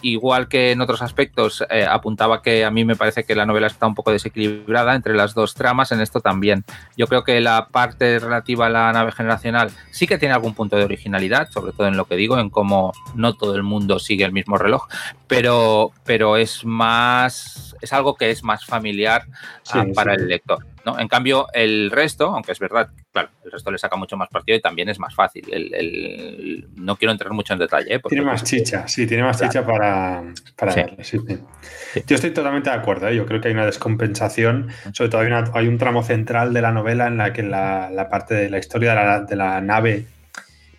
igual 0.01 0.47
que 0.47 0.71
en 0.71 0.81
otros 0.81 1.01
aspectos, 1.01 1.63
eh, 1.69 1.85
apuntaba 1.89 2.41
que 2.41 2.65
a 2.65 2.71
mí 2.71 2.85
me 2.85 2.95
parece 2.95 3.23
que 3.23 3.35
la 3.35 3.45
novela 3.45 3.67
está 3.67 3.87
un 3.87 3.95
poco 3.95 4.11
desequilibrada 4.11 4.95
entre 4.95 5.13
las 5.13 5.33
dos 5.33 5.53
tramas, 5.53 5.91
en 5.91 6.01
esto 6.01 6.21
también. 6.21 6.63
Yo 6.97 7.07
creo 7.07 7.23
que 7.23 7.39
la 7.41 7.67
parte 7.67 8.19
relativa 8.19 8.67
a 8.67 8.69
la 8.69 8.91
nave 8.91 9.11
generacional 9.11 9.71
sí 9.91 10.07
que 10.07 10.17
tiene 10.17 10.33
algún 10.33 10.53
punto 10.53 10.77
de 10.77 10.83
originalidad, 10.83 11.49
sobre 11.49 11.73
todo 11.73 11.87
en 11.87 11.97
lo 11.97 12.05
que 12.05 12.15
digo, 12.15 12.37
en 12.39 12.49
cómo 12.49 12.93
no 13.15 13.33
todo 13.33 13.55
el 13.55 13.63
mundo 13.63 13.99
sigue 13.99 14.25
el 14.25 14.31
mismo 14.31 14.57
reloj, 14.57 14.87
pero, 15.27 15.91
pero 16.05 16.37
es 16.37 16.65
más, 16.65 17.75
es 17.81 17.93
algo 17.93 18.15
que 18.15 18.31
es 18.31 18.43
más 18.43 18.65
familiar 18.65 19.25
ah, 19.73 19.85
para 19.93 20.13
el 20.13 20.27
lector. 20.27 20.65
¿No? 20.85 20.99
En 20.99 21.07
cambio, 21.07 21.47
el 21.53 21.91
resto, 21.91 22.27
aunque 22.27 22.51
es 22.51 22.59
verdad, 22.59 22.89
claro, 23.11 23.29
el 23.43 23.51
resto 23.51 23.71
le 23.71 23.77
saca 23.77 23.95
mucho 23.95 24.17
más 24.17 24.29
partido 24.29 24.57
y 24.57 24.61
también 24.61 24.89
es 24.89 24.99
más 24.99 25.13
fácil. 25.15 25.47
El, 25.51 26.67
no 26.75 26.95
quiero 26.95 27.11
entrar 27.11 27.31
mucho 27.33 27.53
en 27.53 27.59
detalle. 27.59 27.95
¿eh? 27.95 28.01
Tiene 28.07 28.25
más 28.25 28.43
chicha, 28.43 28.87
sí, 28.87 29.07
tiene 29.07 29.23
más 29.23 29.39
chicha 29.39 29.65
para, 29.65 30.23
para 30.55 30.75
darle. 30.75 31.03
Yo 31.03 32.15
estoy 32.15 32.31
totalmente 32.31 32.69
de 32.69 32.75
acuerdo, 32.75 33.07
¿eh? 33.07 33.15
yo 33.15 33.25
creo 33.25 33.41
que 33.41 33.49
hay 33.49 33.53
una 33.53 33.65
descompensación, 33.65 34.69
sobre 34.93 35.09
todo 35.09 35.21
hay, 35.53 35.67
un 35.67 35.77
tramo 35.77 36.03
central 36.03 36.53
de 36.53 36.61
la 36.61 36.71
novela 36.71 37.07
en 37.07 37.17
la 37.17 37.33
que 37.33 37.43
la, 37.43 38.07
parte 38.09 38.35
de 38.35 38.49
la 38.49 38.57
historia 38.57 38.91
de 38.91 38.95
la, 38.95 39.19
de 39.21 39.35
la, 39.35 39.61
nave 39.61 40.05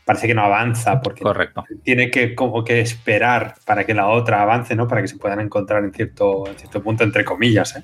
parece 0.05 0.27
que 0.27 0.35
no 0.35 0.43
avanza 0.43 1.01
porque 1.01 1.23
Correcto. 1.23 1.65
tiene 1.85 2.11
que 2.11 2.35
como 2.35 2.65
que 2.65 2.81
esperar 2.81 3.55
para 3.65 3.85
que 3.85 3.95
la 3.95 4.09
otra 4.09 4.43
avance, 4.43 4.75
¿no? 4.75 4.89
Para 4.89 5.03
que 5.03 5.09
se 5.09 5.17
puedan 5.17 5.41
encontrar 5.41 5.85
en 5.85 5.93
cierto, 5.93 6.47
en 6.49 6.57
cierto 6.57 6.83
punto, 6.83 7.05
entre 7.05 7.25
comillas. 7.25 7.77
¿eh? 7.77 7.83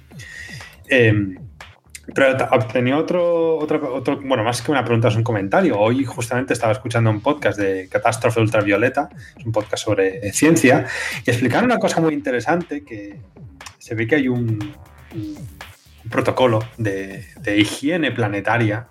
eh 0.88 1.14
pero 2.14 2.36
tenía 2.72 2.96
otro, 2.96 3.58
otro, 3.58 3.94
otro, 3.94 4.20
bueno, 4.22 4.42
más 4.42 4.62
que 4.62 4.70
una 4.70 4.84
pregunta, 4.84 5.08
es 5.08 5.16
un 5.16 5.24
comentario. 5.24 5.78
Hoy 5.78 6.04
justamente 6.04 6.54
estaba 6.54 6.72
escuchando 6.72 7.10
un 7.10 7.20
podcast 7.20 7.58
de 7.58 7.88
Catástrofe 7.88 8.40
Ultravioleta, 8.40 9.08
es 9.36 9.44
un 9.44 9.52
podcast 9.52 9.84
sobre 9.84 10.26
eh, 10.26 10.32
ciencia, 10.32 10.86
y 11.26 11.30
explicaron 11.30 11.66
una 11.66 11.78
cosa 11.78 12.00
muy 12.00 12.14
interesante, 12.14 12.84
que 12.84 13.16
se 13.78 13.94
ve 13.94 14.06
que 14.06 14.16
hay 14.16 14.28
un, 14.28 14.74
protocolo 16.10 16.60
de, 16.78 17.24
higiene 17.56 18.10
planetaria 18.12 18.88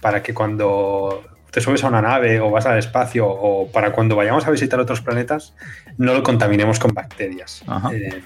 para 0.00 0.22
que 0.22 0.34
cuando 0.34 1.24
te 1.50 1.60
subes 1.60 1.82
a 1.84 1.88
una 1.88 2.02
nave 2.02 2.40
o 2.40 2.50
vas 2.50 2.66
al 2.66 2.78
espacio 2.78 3.26
o 3.26 3.70
para 3.70 3.92
cuando 3.92 4.16
vayamos 4.16 4.46
a 4.46 4.50
visitar 4.50 4.78
otros 4.80 5.00
planetas, 5.00 5.54
no 5.96 6.12
lo 6.12 6.22
contaminemos 6.22 6.78
con 6.78 6.92
bacterias. 6.92 7.62
Eh, 7.92 8.22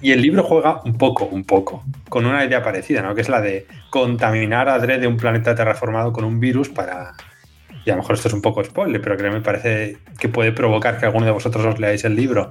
y 0.00 0.12
el 0.12 0.22
libro 0.22 0.42
juega 0.42 0.82
un 0.84 0.98
poco, 0.98 1.24
un 1.24 1.44
poco, 1.44 1.84
con 2.08 2.26
una 2.26 2.44
idea 2.44 2.62
parecida, 2.62 3.02
¿no? 3.02 3.14
Que 3.14 3.22
es 3.22 3.28
la 3.28 3.40
de 3.40 3.66
contaminar 3.90 4.68
a 4.68 4.78
de 4.78 5.06
un 5.06 5.16
planeta 5.16 5.54
terraformado 5.54 6.12
con 6.12 6.24
un 6.24 6.38
virus 6.38 6.68
para. 6.68 7.14
Y 7.84 7.90
a 7.90 7.94
lo 7.94 8.02
mejor 8.02 8.16
esto 8.16 8.28
es 8.28 8.34
un 8.34 8.42
poco 8.42 8.62
spoiler, 8.62 9.00
pero 9.00 9.16
creo 9.16 9.30
que 9.30 9.36
me 9.36 9.42
parece 9.42 9.98
que 10.18 10.28
puede 10.28 10.52
provocar 10.52 10.98
que 10.98 11.06
alguno 11.06 11.24
de 11.24 11.32
vosotros 11.32 11.64
os 11.64 11.78
leáis 11.78 12.04
el 12.04 12.16
libro 12.16 12.50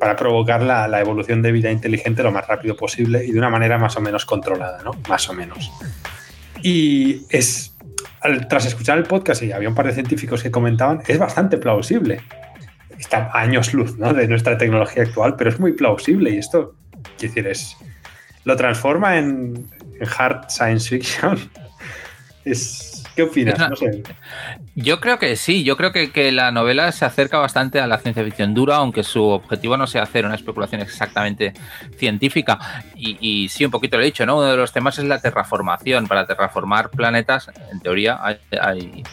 para 0.00 0.16
provocar 0.16 0.62
la, 0.62 0.88
la, 0.88 1.00
evolución 1.00 1.42
de 1.42 1.52
vida 1.52 1.70
inteligente 1.70 2.22
lo 2.22 2.32
más 2.32 2.46
rápido 2.46 2.74
posible 2.74 3.24
y 3.24 3.32
de 3.32 3.38
una 3.38 3.50
manera 3.50 3.76
más 3.76 3.96
o 3.96 4.00
menos 4.00 4.24
controlada, 4.24 4.82
¿no? 4.82 4.92
Más 5.08 5.28
o 5.28 5.34
menos. 5.34 5.70
Y 6.62 7.26
es. 7.30 7.74
Tras 8.48 8.66
escuchar 8.66 8.98
el 8.98 9.04
podcast, 9.04 9.42
y 9.42 9.52
había 9.52 9.68
un 9.68 9.74
par 9.74 9.86
de 9.86 9.92
científicos 9.92 10.42
que 10.42 10.50
comentaban, 10.50 11.02
es 11.06 11.18
bastante 11.18 11.58
plausible 11.58 12.20
está 13.12 13.30
años 13.38 13.74
luz 13.74 13.98
¿no? 13.98 14.12
de 14.14 14.26
nuestra 14.26 14.56
tecnología 14.56 15.02
actual, 15.02 15.36
pero 15.36 15.50
es 15.50 15.60
muy 15.60 15.72
plausible 15.72 16.30
y 16.30 16.38
esto, 16.38 16.74
quiero 17.18 17.34
decir, 17.34 17.46
es, 17.46 17.76
lo 18.44 18.56
transforma 18.56 19.18
en, 19.18 19.68
hard 20.18 20.48
science 20.48 20.88
fiction. 20.88 21.38
Es, 22.44 23.04
¿Qué 23.14 23.22
opinas? 23.22 23.56
No 23.56 23.76
sé. 23.76 24.02
Yo 24.74 24.98
creo 24.98 25.20
que 25.20 25.36
sí, 25.36 25.62
yo 25.62 25.76
creo 25.76 25.92
que, 25.92 26.32
la 26.32 26.50
novela 26.50 26.90
se 26.90 27.04
acerca 27.04 27.38
bastante 27.38 27.78
a 27.78 27.86
la 27.86 27.98
ciencia 27.98 28.24
ficción 28.24 28.52
dura, 28.52 28.78
aunque 28.78 29.04
su 29.04 29.22
objetivo 29.22 29.76
no 29.76 29.86
sea 29.86 30.02
hacer 30.02 30.26
una 30.26 30.34
especulación 30.34 30.80
exactamente 30.80 31.52
científica. 31.96 32.58
Y, 32.96 33.48
sí, 33.48 33.64
un 33.64 33.70
poquito 33.70 33.96
lo 33.96 34.02
he 34.02 34.06
dicho, 34.06 34.26
¿no? 34.26 34.38
Uno 34.38 34.50
de 34.50 34.56
los 34.56 34.72
temas 34.72 34.98
es 34.98 35.04
la 35.04 35.20
terraformación. 35.20 36.08
Para 36.08 36.26
terraformar 36.26 36.90
planetas, 36.90 37.48
en 37.70 37.78
teoría, 37.78 38.18
hay 38.24 39.04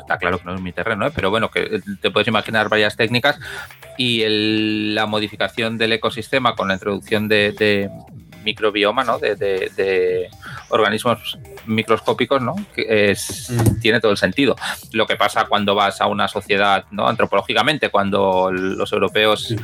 está 0.00 0.18
claro 0.18 0.38
que 0.38 0.44
no 0.44 0.54
es 0.54 0.60
mi 0.60 0.72
terreno, 0.72 1.06
¿eh? 1.06 1.12
pero 1.14 1.30
bueno, 1.30 1.50
que 1.50 1.80
te 2.00 2.10
puedes 2.10 2.28
imaginar 2.28 2.68
varias 2.68 2.96
técnicas 2.96 3.38
y 3.96 4.24
la 4.94 5.06
modificación 5.06 5.78
del 5.78 5.92
ecosistema 5.92 6.54
con 6.54 6.68
la 6.68 6.74
introducción 6.74 7.28
de, 7.28 7.90
microbioma, 8.44 9.04
¿no? 9.04 9.18
De, 9.18 10.28
organismos 10.68 11.38
microscópicos, 11.66 12.42
¿no? 12.42 12.54
Que 12.74 13.10
es, 13.10 13.50
mm. 13.50 13.80
tiene 13.80 14.00
todo 14.00 14.12
el 14.12 14.18
sentido. 14.18 14.54
Lo 14.92 15.06
que 15.06 15.16
pasa 15.16 15.46
cuando 15.46 15.74
vas 15.74 16.00
a 16.00 16.06
una 16.06 16.28
sociedad, 16.28 16.84
¿no? 16.90 17.08
Antropológicamente, 17.08 17.88
cuando 17.88 18.50
los 18.52 18.92
europeos 18.92 19.54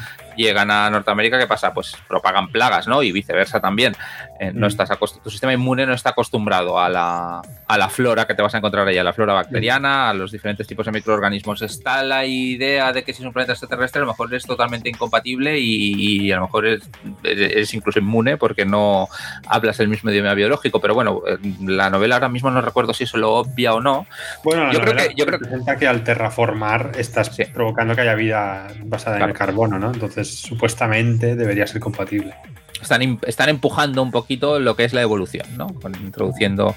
llegan 0.45 0.71
a 0.71 0.91
Norteamérica, 0.91 1.39
¿qué 1.39 1.47
pasa? 1.47 1.73
Pues 1.73 1.97
propagan 2.09 2.49
plagas, 2.49 2.87
¿no? 2.87 3.03
Y 3.03 3.13
viceversa 3.13 3.61
también. 3.61 3.95
Eh, 4.39 4.53
no 4.55 4.67
mm. 4.67 4.71
estás 4.71 4.91
tu 5.23 5.31
sistema 5.31 5.53
inmune 5.53 5.87
no 5.87 5.95
está 5.95 6.11
acostumbrado 6.11 6.79
a 6.79 6.89
la, 6.89 7.43
a 7.67 7.79
la 7.79 7.89
flora 7.89 8.27
que 8.27 8.35
te 8.35 8.43
vas 8.43 8.55
a 8.55 8.59
encontrar 8.59 8.87
ahí, 8.87 8.99
a 8.99 9.05
la 9.05 9.13
flora 9.13 9.35
bacteriana, 9.35 10.11
a 10.11 10.15
los 10.15 10.33
diferentes 10.33 10.67
tipos 10.67 10.87
de 10.87 10.93
microorganismos. 10.93 11.63
Está 11.63 12.03
la 12.03 12.25
idea 12.25 12.93
de 12.93 13.03
que 13.03 13.13
si 13.13 13.23
es 13.23 13.27
un 13.27 13.33
planeta 13.33 13.53
extraterrestre, 13.53 14.01
a 14.01 14.05
lo 14.05 14.11
mejor 14.11 14.33
es 14.35 14.45
totalmente 14.45 14.89
incompatible 14.89 15.59
y, 15.59 16.31
a 16.33 16.37
lo 16.37 16.43
mejor 16.43 16.67
es, 16.67 17.75
incluso 17.75 17.99
inmune 17.99 18.37
porque 18.37 18.65
no 18.65 19.09
hablas 19.47 19.81
el 19.81 19.89
mismo 19.89 20.11
idioma 20.11 20.35
biológico. 20.35 20.81
Pero 20.81 20.95
bueno, 20.95 21.23
eh, 21.27 21.39
la 21.67 21.91
novela 21.91 22.17
ahora 22.17 22.29
mismo 22.29 22.51
no 22.51 22.61
recuerdo 22.61 22.95
si 22.95 23.05
eso 23.05 23.19
lo 23.19 23.35
obvia 23.35 23.75
o 23.75 23.81
no. 23.81 24.07
Bueno, 24.45 24.73
yo 24.73 24.81
creo 24.81 24.97
que 24.97 25.15
yo 25.15 25.27
creo 25.27 25.39
que 25.79 25.89
al 25.89 26.05
terraformar 26.05 26.93
estás 26.97 27.31
provocando 27.53 27.95
que 27.95 28.03
haya 28.03 28.15
vida 28.15 28.69
basada 28.85 29.19
en 29.19 29.23
el 29.23 29.33
carbono, 29.33 29.79
¿no? 29.79 29.93
Entonces 29.93 30.30
supuestamente 30.31 31.37
debería 31.37 31.67
ser 31.67 31.81
compatible. 31.81 32.35
Están, 32.81 33.21
están, 33.27 33.51
empujando 33.51 34.03
un 34.03 34.11
poquito 34.11 34.59
lo 34.59 34.75
que 34.75 34.85
es 34.85 34.95
la 34.95 35.03
evolución, 35.03 35.47
¿no? 35.57 35.69
introduciendo 36.03 36.75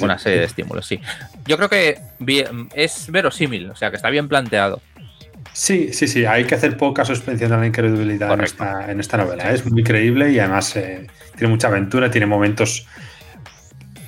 una 0.00 0.18
serie 0.18 0.40
de 0.40 0.44
estímulos, 0.44 0.86
sí. 0.86 1.00
Yo 1.46 1.56
creo 1.56 1.70
que 1.70 1.98
es 2.74 3.10
verosímil, 3.10 3.70
o 3.70 3.76
sea, 3.76 3.90
que 3.90 3.96
está 3.96 4.10
bien 4.10 4.28
planteado. 4.28 4.82
Sí, 5.52 5.92
sí, 5.92 6.06
sí, 6.06 6.24
hay 6.24 6.44
que 6.44 6.54
hacer 6.54 6.76
poca 6.76 7.04
suspensión 7.04 7.50
de 7.50 7.56
la 7.56 7.66
incredibilidad 7.66 8.32
en 8.88 9.00
esta, 9.00 9.16
novela. 9.16 9.52
Es 9.52 9.70
muy 9.70 9.82
creíble 9.82 10.30
y 10.32 10.38
además 10.38 10.76
eh, 10.76 11.06
tiene 11.36 11.50
mucha 11.50 11.68
aventura, 11.68 12.10
tiene 12.10 12.26
momentos, 12.26 12.86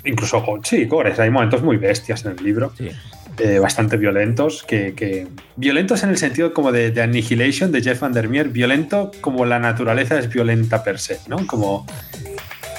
incluso, 0.04 0.42
sí, 0.62 0.84
gores, 0.86 1.18
hay 1.18 1.30
momentos 1.30 1.62
muy 1.62 1.76
bestias 1.76 2.24
en 2.24 2.32
el 2.32 2.44
libro. 2.44 2.72
Sí. 2.76 2.90
Eh, 3.38 3.58
bastante 3.58 3.96
violentos, 3.96 4.62
que, 4.62 5.26
violentos 5.56 6.04
en 6.04 6.10
el 6.10 6.18
sentido 6.18 6.54
como 6.54 6.70
de, 6.70 7.02
Annihilation 7.02 7.72
de 7.72 7.82
Jeff 7.82 7.98
Vandermeer, 7.98 8.48
violento 8.48 9.10
como 9.20 9.44
la 9.44 9.58
naturaleza 9.58 10.18
es 10.20 10.32
violenta 10.32 10.84
per 10.84 11.00
se, 11.00 11.18
¿no? 11.26 11.44
Como 11.44 11.84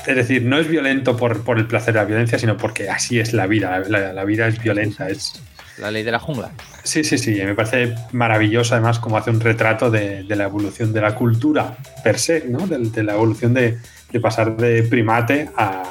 Es 0.07 0.15
decir, 0.15 0.43
no 0.43 0.57
es 0.57 0.69
violento 0.69 1.17
por, 1.17 1.43
por, 1.43 1.57
el 1.57 1.67
placer 1.67 1.93
de 1.93 1.99
la 1.99 2.05
violencia, 2.05 2.39
sino 2.39 2.55
porque 2.55 2.89
así 2.89 3.19
es 3.19 3.33
la 3.33 3.47
vida. 3.47 3.79
La, 3.89 4.23
vida 4.23 4.47
es 4.47 4.57
violenta. 4.61 5.09
Es... 5.09 5.33
La 5.77 5.91
ley 5.91 6.03
de 6.03 6.11
la 6.11 6.19
jungla. 6.19 6.51
Sí, 6.83 7.03
sí, 7.03 7.17
sí. 7.17 7.33
Me 7.33 7.53
parece 7.53 7.93
maravilloso, 8.13 8.75
además, 8.75 8.99
como 8.99 9.17
hace 9.17 9.31
un 9.31 9.41
retrato 9.41 9.91
de, 9.91 10.23
de 10.23 10.35
la 10.37 10.45
evolución 10.45 10.93
de 10.93 11.01
la 11.01 11.15
cultura 11.15 11.75
per 12.01 12.17
se, 12.17 12.45
¿no? 12.47 12.65
De, 12.65 12.77
de 12.77 13.03
la 13.03 13.15
evolución 13.15 13.53
de, 13.53 13.77
pasar 14.21 14.55
de 14.55 14.83
primate 14.83 15.49
a, 15.57 15.83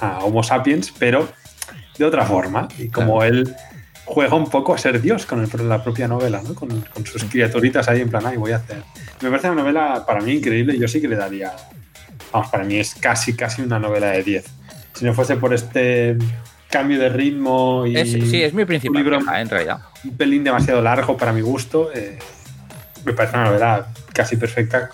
a, 0.00 0.18
Homo 0.20 0.42
sapiens, 0.42 0.90
pero 0.98 1.28
de 1.98 2.04
otra 2.06 2.24
forma. 2.24 2.66
Y 2.78 2.88
como 2.88 3.22
él 3.22 3.54
juega 4.06 4.34
un 4.34 4.48
poco 4.48 4.72
a 4.72 4.78
ser 4.78 5.02
Dios 5.02 5.26
con 5.26 5.46
la 5.68 5.84
propia 5.84 6.08
novela, 6.08 6.40
¿no? 6.42 6.54
Con, 6.54 6.80
con 6.80 7.04
sus 7.04 7.24
criaturitas 7.24 7.88
ahí 7.88 8.00
en 8.00 8.08
plan, 8.08 8.24
ay, 8.24 8.38
voy 8.38 8.52
a 8.52 8.56
hacer. 8.56 8.82
Me 9.20 9.28
parece 9.28 9.50
una 9.50 9.62
novela 9.62 10.04
para 10.06 10.20
mí 10.20 10.32
increíble. 10.32 10.78
Yo 10.78 10.88
sí 10.88 11.00
que 11.00 11.08
le 11.08 11.16
daría 11.16 11.52
vamos, 12.32 12.50
para 12.50 12.64
mí 12.64 12.78
es 12.78 12.94
casi, 12.94 13.34
casi 13.34 13.62
una 13.62 13.78
novela 13.78 14.10
de 14.10 14.22
10. 14.22 14.44
Si 14.94 15.04
no 15.04 15.14
fuese 15.14 15.36
por 15.36 15.52
este 15.52 16.16
cambio 16.70 16.98
de 16.98 17.08
ritmo 17.08 17.86
y... 17.86 17.96
sí, 18.06 18.42
es 18.42 18.52
mi 18.54 18.64
principal 18.64 19.02
libro, 19.02 19.18
en 19.18 19.48
realidad. 19.48 19.80
Un 20.04 20.16
pelín 20.16 20.44
demasiado 20.44 20.82
largo 20.82 21.16
para 21.16 21.32
mi 21.32 21.40
gusto. 21.40 21.90
Eh, 21.94 22.18
me 23.04 23.12
parece 23.12 23.36
una 23.36 23.46
novela 23.46 23.88
casi 24.12 24.36
perfecta 24.36 24.90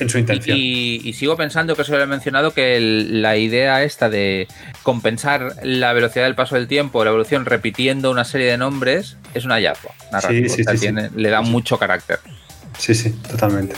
en 0.00 0.08
su 0.10 0.18
intención. 0.18 0.56
Y, 0.58 1.12
sigo 1.12 1.36
pensando 1.36 1.76
que 1.76 1.82
os 1.82 1.88
he 1.88 2.06
mencionado 2.06 2.52
que 2.52 2.80
la 2.80 3.36
idea 3.36 3.82
esta 3.82 4.08
de 4.08 4.48
compensar 4.82 5.56
la 5.62 5.92
velocidad 5.92 6.24
del 6.24 6.34
paso 6.34 6.54
del 6.54 6.68
tiempo, 6.68 7.04
la 7.04 7.10
evolución 7.10 7.44
repitiendo 7.44 8.10
una 8.10 8.24
serie 8.24 8.50
de 8.50 8.58
nombres, 8.58 9.16
es 9.34 9.44
un 9.44 9.50
hallazgo. 9.50 9.90
Sí, 10.28 10.48
sí, 10.48 10.64
sí, 10.64 10.88
le 11.14 11.28
da 11.28 11.42
mucho 11.42 11.78
carácter. 11.78 12.18
Sí, 12.78 12.94
sí, 12.94 13.10
totalmente. 13.28 13.74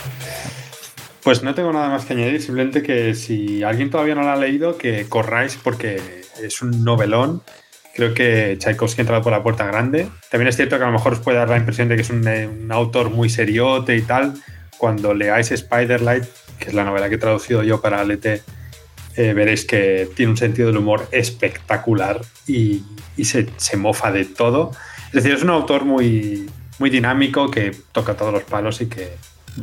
Pues 1.23 1.41
no 1.41 1.55
tengo 1.55 1.71
nada 1.71 1.89
más 1.89 2.05
que 2.05 2.13
añadir, 2.13 2.41
simplemente 2.41 2.83
que 2.83 3.15
si 3.15 3.63
alguien 3.63 3.89
todavía 3.89 4.13
no 4.13 4.23
lo 4.23 4.29
ha 4.29 4.35
leído, 4.35 4.77
que 4.77 5.05
corráis 5.07 5.57
porque 5.61 6.01
es 6.41 6.61
un 6.61 6.83
novelón. 6.83 7.41
Creo 7.95 8.13
que 8.13 8.57
Tchaikovsky 8.57 9.01
ha 9.01 9.03
entrado 9.03 9.21
por 9.21 9.31
la 9.31 9.43
puerta 9.43 9.65
grande. 9.65 10.09
También 10.29 10.49
es 10.49 10.55
cierto 10.55 10.77
que 10.77 10.83
a 10.83 10.87
lo 10.87 10.93
mejor 10.93 11.13
os 11.13 11.19
puede 11.19 11.37
dar 11.37 11.49
la 11.49 11.57
impresión 11.57 11.87
de 11.87 11.95
que 11.95 12.01
es 12.01 12.09
un, 12.09 12.27
eh, 12.27 12.49
autor 12.69 13.09
muy 13.11 13.29
seriote 13.29 13.95
y 13.95 14.01
tal. 14.01 14.33
Cuando 14.83 15.13
leáis 15.13 15.47
Spiderlight, 15.47 16.25
que 16.59 16.67
es 16.67 16.73
la 16.73 16.83
novela 16.83 17.07
que 17.07 17.15
he 17.15 17.17
traducido 17.17 17.63
yo 17.63 17.79
para 17.79 18.03
LT, 18.03 18.25
eh, 19.15 19.33
veréis 19.33 19.63
que 19.63 20.09
tiene 20.13 20.31
un 20.31 20.37
sentido 20.37 20.67
del 20.67 20.75
humor 20.75 21.07
espectacular 21.11 22.19
y, 22.47 22.83
se, 23.23 23.77
mofa 23.77 24.11
de 24.11 24.25
todo. 24.25 24.71
Es 25.05 25.13
decir, 25.13 25.35
es 25.35 25.41
un 25.41 25.51
autor 25.51 25.85
muy, 25.85 26.49
dinámico 26.79 27.49
que 27.49 27.71
toca 27.93 28.15
todos 28.15 28.33
los 28.33 28.43
palos 28.43 28.81
y 28.81 28.87
que, 28.87 29.15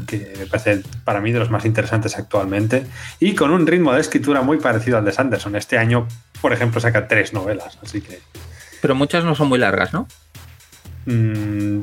que 0.07 0.33
me 0.39 0.47
parece 0.47 0.81
para 1.05 1.21
mí 1.21 1.33
de 1.33 1.39
los 1.39 1.51
más 1.51 1.67
interesantes 1.67 2.17
actualmente, 2.17 2.87
y 3.19 3.35
con 3.35 3.51
un 3.51 3.67
ritmo 3.67 3.93
de 3.93 4.01
escritura 4.01 4.41
muy 4.41 4.57
parecido 4.57 4.97
al 4.97 5.05
de 5.05 5.13
Sanderson. 5.13 5.55
Este 5.55 5.77
año, 5.77 6.09
por 6.41 6.55
ejemplo, 6.55 6.81
saca 6.81 7.09
tres 7.09 7.35
novelas, 7.35 7.79
así 7.83 8.01
que... 8.01 8.21
Pero 8.81 8.95
muchas 8.95 9.23
no 9.23 9.35
son 9.35 9.51
muy 9.51 9.59
largas, 9.59 9.93
¿no? 9.93 10.09
Mm, 11.11 11.83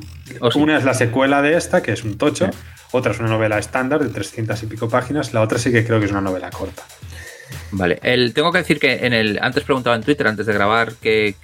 una 0.55 0.77
es 0.77 0.85
la 0.85 0.93
secuela 0.93 1.41
de 1.41 1.57
esta, 1.57 1.81
que 1.81 1.91
es 1.91 2.03
un 2.03 2.17
tocho, 2.17 2.49
otra 2.91 3.11
es 3.11 3.19
una 3.19 3.27
novela 3.29 3.59
estándar 3.59 4.01
de 4.01 4.09
300 4.09 4.63
y 4.63 4.65
pico 4.67 4.87
páginas, 4.87 5.33
la 5.33 5.41
otra 5.41 5.59
sí 5.59 5.71
que 5.71 5.85
creo 5.85 5.99
que 5.99 6.05
es 6.05 6.11
una 6.11 6.21
novela 6.21 6.49
corta. 6.49 6.83
Vale, 7.71 7.99
el, 8.03 8.33
tengo 8.33 8.51
que 8.51 8.59
decir 8.59 8.79
que 8.79 9.05
en 9.05 9.13
el 9.13 9.39
antes 9.41 9.63
preguntaba 9.63 9.95
en 9.95 10.03
Twitter, 10.03 10.27
antes 10.27 10.45
de 10.45 10.53
grabar, 10.53 10.93
qué 11.01 11.35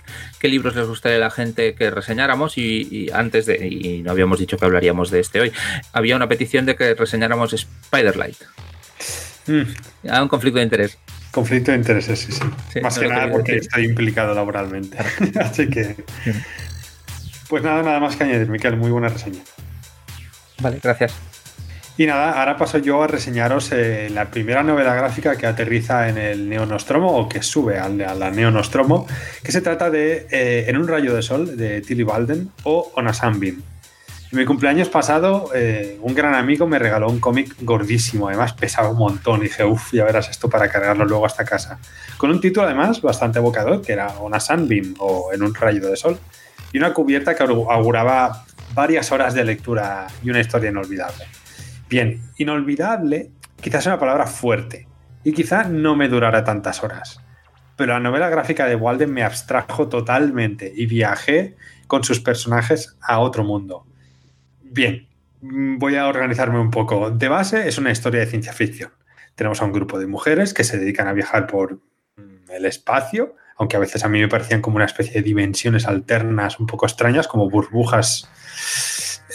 libros 0.42 0.76
les 0.76 0.88
gustaría 0.88 1.18
a 1.18 1.22
la 1.22 1.32
gente 1.32 1.76
que 1.76 1.92
reseñáramos 1.92 2.58
y, 2.58 3.10
antes 3.14 3.46
de, 3.46 3.68
y 3.68 4.02
no 4.02 4.12
habíamos 4.12 4.40
dicho 4.40 4.58
que 4.58 4.66
hablaríamos 4.66 5.12
de 5.12 5.20
este 5.20 5.42
hoy, 5.42 5.52
había 5.92 6.16
una 6.16 6.28
petición 6.28 6.66
de 6.66 6.76
que 6.76 6.94
reseñáramos 6.94 7.52
Spiderlight. 7.52 8.38
Mm. 9.48 10.22
un 10.22 10.28
conflicto 10.30 10.60
de 10.60 10.64
interés. 10.64 10.98
Conflicto 11.32 11.72
de 11.72 11.78
intereses, 11.78 12.20
sí, 12.20 12.32
sí. 12.32 12.80
Más 12.80 12.98
que 12.98 13.08
nada 13.08 13.30
porque 13.32 13.58
estoy 13.58 13.86
implicado 13.86 14.34
laboralmente. 14.36 14.98
Así 15.40 15.68
que... 15.70 15.96
Pues 17.50 17.64
nada, 17.64 17.84
nada 17.84 18.00
más 18.00 18.16
que 18.16 18.24
añadir, 18.24 18.50
Miquel. 18.50 18.78
Muy 18.78 18.92
buena 18.92 19.10
reseña. 19.10 19.42
Vale, 20.60 20.80
gracias. 20.82 21.14
Y 21.96 22.08
nada, 22.08 22.40
ahora 22.40 22.58
paso 22.58 22.80
yo 22.80 23.04
a 23.04 23.08
reseñaros 23.08 23.72
eh, 23.72 24.10
la 24.12 24.32
primera 24.32 24.64
novela 24.64 24.96
gráfica 24.96 25.36
que 25.36 25.46
aterriza 25.46 26.10
en 26.10 26.18
el 26.18 26.50
Neonostromo 26.50 27.16
o 27.16 27.30
que 27.30 27.44
sube 27.44 27.78
a 27.78 27.88
la 27.88 28.32
Neonostromo, 28.32 29.06
que 29.44 29.52
se 29.52 29.62
trata 29.62 29.92
de 29.92 30.26
eh, 30.32 30.66
En 30.68 30.78
un 30.78 30.88
rayo 30.88 31.14
de 31.14 31.22
sol 31.22 31.56
de 31.56 31.82
Tilly 31.82 32.02
Balden 32.02 32.50
o 32.64 32.92
On 32.96 33.08
a 33.08 33.14
Sunbeam. 33.14 33.62
En 34.32 34.40
mi 34.40 34.46
cumpleaños 34.46 34.90
pasado, 34.90 35.52
eh, 35.54 36.00
un 36.02 36.16
gran 36.16 36.34
amigo 36.34 36.66
me 36.66 36.80
regaló 36.80 37.08
un 37.08 37.20
cómic 37.20 37.54
gordísimo, 37.62 38.28
además 38.28 38.54
pesaba 38.54 38.90
un 38.90 38.98
montón. 38.98 39.42
Y 39.42 39.44
dije, 39.44 39.64
uff, 39.64 39.94
ya 39.94 40.04
verás 40.04 40.28
esto 40.32 40.50
para 40.50 40.70
cargarlo 40.70 41.06
luego 41.06 41.28
hasta 41.28 41.46
casa. 41.46 41.78
Con 42.18 42.32
un 42.32 42.42
título 42.42 42.66
además 42.66 43.00
bastante 43.04 43.38
evocador, 43.38 43.84
que 43.84 43.94
era 43.94 44.08
On 44.20 44.34
a 44.34 44.40
Sunbeam 44.40 44.96
o 44.98 45.32
En 45.32 45.44
un 45.44 45.54
rayo 45.54 45.88
de 45.88 45.96
sol, 45.96 46.18
y 46.72 46.78
una 46.78 46.94
cubierta 46.94 47.36
que 47.36 47.44
auguraba 47.44 48.46
varias 48.74 49.12
horas 49.12 49.34
de 49.34 49.46
lectura 49.46 50.08
y 50.24 50.30
una 50.30 50.40
historia 50.40 50.70
inolvidable. 50.72 51.26
Bien, 51.90 52.22
inolvidable 52.38 53.32
quizás 53.62 53.82
es 53.82 53.88
una 53.88 54.00
palabra 54.00 54.26
fuerte 54.28 54.88
y 55.24 55.34
quizá 55.34 55.64
no 55.64 55.96
me 55.96 56.10
durará 56.10 56.44
tantas 56.44 56.84
horas. 56.84 57.20
Pero 57.76 57.94
la 57.94 58.00
novela 58.00 58.30
gráfica 58.30 58.66
de 58.66 58.76
Walden 58.76 59.12
me 59.12 59.24
abstrajo 59.24 59.90
totalmente 59.90 60.72
y 60.76 60.86
viajé 60.86 61.56
con 61.88 62.04
sus 62.04 62.20
personajes 62.20 62.98
a 63.02 63.20
otro 63.20 63.44
mundo. 63.44 63.86
Bien, 64.62 65.08
voy 65.42 65.96
a 65.96 66.08
organizarme 66.08 66.60
un 66.60 66.72
poco. 66.72 67.12
De 67.12 67.28
base 67.28 67.68
es 67.68 67.78
una 67.78 67.92
historia 67.92 68.22
de 68.22 68.28
ciencia 68.28 68.54
ficción. 68.54 68.92
Tenemos 69.36 69.62
a 69.62 69.66
un 69.66 69.72
grupo 69.72 70.00
de 70.00 70.08
mujeres 70.08 70.54
que 70.54 70.64
se 70.64 70.78
dedican 70.78 71.08
a 71.08 71.14
viajar 71.14 71.48
por 71.48 71.80
el 72.50 72.66
espacio, 72.66 73.36
aunque 73.58 73.78
a 73.78 73.80
veces 73.80 74.04
a 74.04 74.10
mí 74.10 74.20
me 74.20 74.28
parecían 74.28 74.62
como 74.62 74.78
una 74.78 74.86
especie 74.86 75.14
de 75.14 75.22
dimensiones 75.22 75.88
alternas 75.88 76.60
un 76.60 76.68
poco 76.68 76.86
extrañas, 76.86 77.28
como 77.28 77.50
burbujas. 77.50 78.30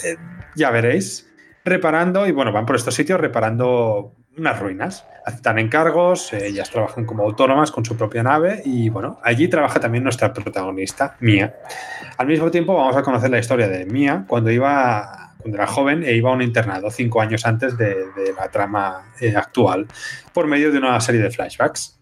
Eh, 0.03 0.17
ya 0.55 0.71
veréis 0.71 1.29
reparando, 1.65 2.27
y 2.27 2.31
bueno, 2.31 2.51
van 2.51 2.65
por 2.65 2.75
estos 2.75 2.95
sitios 2.95 3.19
reparando 3.19 4.15
unas 4.37 4.59
ruinas. 4.59 5.05
Aceptan 5.25 5.59
encargos, 5.59 6.33
ellas 6.33 6.69
trabajan 6.69 7.05
como 7.05 7.23
autónomas 7.23 7.71
con 7.71 7.85
su 7.85 7.95
propia 7.95 8.23
nave 8.23 8.61
y 8.65 8.89
bueno, 8.89 9.19
allí 9.23 9.47
trabaja 9.47 9.79
también 9.79 10.03
nuestra 10.03 10.33
protagonista, 10.33 11.17
Mia. 11.19 11.55
Al 12.17 12.27
mismo 12.27 12.49
tiempo 12.49 12.73
vamos 12.75 12.95
a 12.95 13.03
conocer 13.03 13.29
la 13.29 13.39
historia 13.39 13.67
de 13.67 13.85
Mia 13.85 14.25
cuando 14.27 14.49
iba, 14.49 15.35
cuando 15.37 15.57
era 15.57 15.67
joven 15.67 16.03
e 16.03 16.13
iba 16.13 16.31
a 16.31 16.33
un 16.33 16.41
internado 16.41 16.89
cinco 16.89 17.21
años 17.21 17.45
antes 17.45 17.77
de, 17.77 18.05
la 18.35 18.49
trama 18.49 19.11
eh, 19.19 19.35
actual 19.35 19.87
por 20.33 20.47
medio 20.47 20.71
de 20.71 20.77
una 20.77 20.99
serie 21.01 21.21
de 21.21 21.29
flashbacks. 21.29 21.98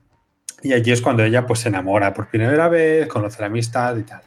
Y 0.61 0.73
allí 0.73 0.91
es 0.91 1.01
cuando 1.01 1.23
ella 1.23 1.45
pues 1.45 1.59
se 1.59 1.69
enamora 1.69 2.13
por 2.13 2.29
primera 2.29 2.67
vez, 2.67 3.07
conoce 3.07 3.41
la 3.41 3.47
amistad 3.47 3.95
y 3.97 4.03
tal. 4.03 4.21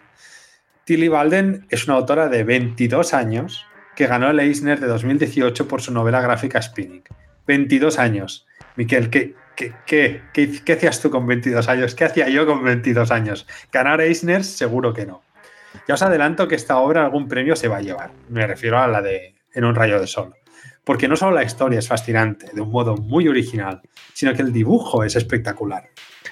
Tilly 0.84 1.08
Balden 1.08 1.66
es 1.68 1.86
una 1.86 1.96
autora 1.96 2.28
de 2.28 2.44
22 2.44 3.14
años 3.14 3.66
que 3.96 4.06
ganó 4.06 4.30
el 4.30 4.40
Eisner 4.40 4.80
de 4.80 4.86
2018 4.86 5.68
por 5.68 5.82
su 5.82 5.92
novela 5.92 6.20
gráfica 6.20 6.60
Spinning. 6.62 7.04
22 7.46 7.98
años. 7.98 8.46
Miquel, 8.76 9.10
¿qué, 9.10 9.34
qué, 9.56 9.74
qué, 9.86 10.22
qué, 10.64 10.72
hacías 10.72 11.00
tú 11.00 11.10
con 11.10 11.26
22 11.26 11.68
años? 11.68 11.94
¿Qué 11.94 12.04
hacía 12.04 12.28
yo 12.28 12.46
con 12.46 12.64
22 12.64 13.10
años? 13.10 13.46
¿Ganar 13.72 14.00
Eisner? 14.00 14.44
Seguro 14.44 14.94
que 14.94 15.06
no. 15.06 15.22
Ya 15.86 15.94
os 15.94 16.02
adelanto 16.02 16.48
que 16.48 16.54
esta 16.54 16.78
obra 16.78 17.04
algún 17.04 17.28
premio 17.28 17.56
se 17.56 17.68
va 17.68 17.78
a 17.78 17.82
llevar. 17.82 18.12
Me 18.28 18.46
refiero 18.46 18.78
a 18.78 18.86
la 18.86 19.02
de 19.02 19.34
En 19.52 19.64
un 19.64 19.74
rayo 19.74 20.00
de 20.00 20.06
sol. 20.06 20.34
Porque 20.84 21.08
no 21.08 21.16
solo 21.16 21.32
la 21.32 21.42
historia 21.42 21.78
es 21.78 21.88
fascinante, 21.88 22.46
de 22.52 22.60
un 22.60 22.70
modo 22.70 22.96
muy 22.96 23.28
original, 23.28 23.82
sino 24.14 24.32
que 24.34 24.42
el 24.42 24.52
dibujo 24.52 25.04
es 25.04 25.16
espectacular. 25.16 25.90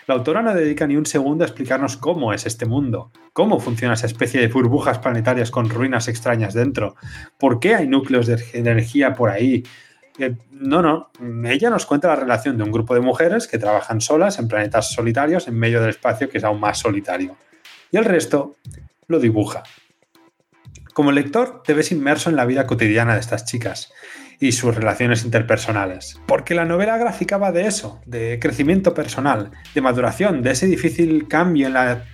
La 0.08 0.14
autora 0.14 0.40
no 0.40 0.54
dedica 0.54 0.86
ni 0.86 0.96
un 0.96 1.04
segundo 1.04 1.44
a 1.44 1.46
explicarnos 1.46 1.98
cómo 1.98 2.32
es 2.32 2.46
este 2.46 2.64
mundo, 2.64 3.12
cómo 3.34 3.60
funciona 3.60 3.92
esa 3.92 4.06
especie 4.06 4.40
de 4.40 4.48
burbujas 4.48 5.00
planetarias 5.00 5.50
con 5.50 5.68
ruinas 5.68 6.08
extrañas 6.08 6.54
dentro, 6.54 6.96
por 7.38 7.60
qué 7.60 7.74
hay 7.74 7.86
núcleos 7.86 8.26
de 8.26 8.42
energía 8.54 9.12
por 9.12 9.28
ahí. 9.28 9.64
Eh, 10.18 10.34
no, 10.50 10.80
no, 10.80 11.10
ella 11.44 11.68
nos 11.68 11.84
cuenta 11.84 12.08
la 12.08 12.16
relación 12.16 12.56
de 12.56 12.62
un 12.62 12.72
grupo 12.72 12.94
de 12.94 13.02
mujeres 13.02 13.46
que 13.46 13.58
trabajan 13.58 14.00
solas 14.00 14.38
en 14.38 14.48
planetas 14.48 14.92
solitarios 14.94 15.46
en 15.46 15.58
medio 15.58 15.78
del 15.82 15.90
espacio 15.90 16.30
que 16.30 16.38
es 16.38 16.44
aún 16.44 16.58
más 16.58 16.78
solitario. 16.78 17.36
Y 17.90 17.98
el 17.98 18.06
resto 18.06 18.56
lo 19.08 19.20
dibuja. 19.20 19.62
Como 20.94 21.12
lector, 21.12 21.62
te 21.62 21.74
ves 21.74 21.92
inmerso 21.92 22.30
en 22.30 22.36
la 22.36 22.46
vida 22.46 22.66
cotidiana 22.66 23.12
de 23.12 23.20
estas 23.20 23.44
chicas 23.44 23.92
y 24.40 24.52
sus 24.52 24.74
relaciones 24.74 25.24
interpersonales. 25.24 26.20
Porque 26.26 26.54
la 26.54 26.64
novela 26.64 26.96
gráfica 26.96 27.38
va 27.38 27.52
de 27.52 27.66
eso, 27.66 28.00
de 28.06 28.38
crecimiento 28.40 28.94
personal, 28.94 29.50
de 29.74 29.80
maduración, 29.80 30.42
de 30.42 30.52
ese 30.52 30.66
difícil 30.66 31.26
cambio 31.26 31.68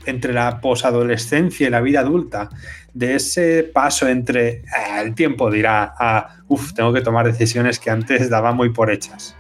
entre 0.07 0.33
la 0.33 0.61
posadolescencia 0.61 1.67
y 1.67 1.71
la 1.71 1.81
vida 1.81 2.01
adulta, 2.01 2.49
de 2.95 3.17
ese 3.17 3.65
paso 3.65 4.09
entre 4.09 4.49
eh, 4.49 4.63
el 5.03 5.15
tiempo 5.15 5.51
dirá 5.51 5.95
a, 5.99 6.37
uff, 6.49 6.73
tengo 6.73 6.93
que 6.93 7.03
tomar 7.03 7.27
decisiones 7.27 7.79
que 7.79 7.91
antes 7.91 8.31
daba 8.31 8.53
muy 8.53 8.71
por 8.71 8.91
hechas. 8.91 9.37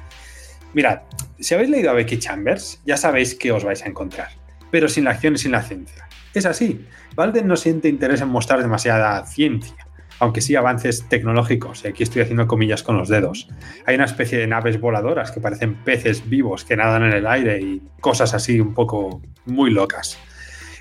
Mirad, 0.75 1.03
si 1.39 1.55
habéis 1.55 1.71
leído 1.71 1.91
a 1.91 1.95
Becky 1.95 2.19
Chambers, 2.19 2.81
ya 2.85 2.97
sabéis 2.97 3.35
que 3.35 3.53
os 3.53 3.65
vais 3.65 3.83
a 3.83 3.87
encontrar, 3.87 4.29
pero 4.71 4.89
sin 4.89 5.05
la 5.05 5.13
acción 5.13 5.35
y 5.35 5.39
sin 5.39 5.53
la 5.53 5.63
ciencia. 5.63 6.09
Es 6.35 6.47
así, 6.47 6.85
Valden 7.15 7.47
no 7.47 7.57
siente 7.57 7.89
interés 7.89 8.21
en 8.21 8.29
mostrar 8.29 8.61
demasiada 8.61 9.25
ciencia, 9.25 9.84
aunque 10.19 10.41
sí 10.41 10.57
avances 10.57 11.09
tecnológicos, 11.09 11.85
y 11.85 11.89
aquí 11.89 12.03
estoy 12.03 12.23
haciendo 12.23 12.47
comillas 12.47 12.83
con 12.83 12.97
los 12.97 13.09
dedos. 13.09 13.49
Hay 13.87 13.95
una 13.95 14.05
especie 14.05 14.39
de 14.39 14.47
naves 14.47 14.81
voladoras 14.81 15.31
que 15.31 15.41
parecen 15.41 15.75
peces 15.75 16.29
vivos 16.29 16.65
que 16.65 16.77
nadan 16.77 17.05
en 17.05 17.13
el 17.13 17.27
aire 17.27 17.61
y 17.61 17.83
cosas 18.01 18.35
así 18.35 18.61
un 18.61 18.75
poco 18.75 19.21
muy 19.47 19.71
locas. 19.71 20.19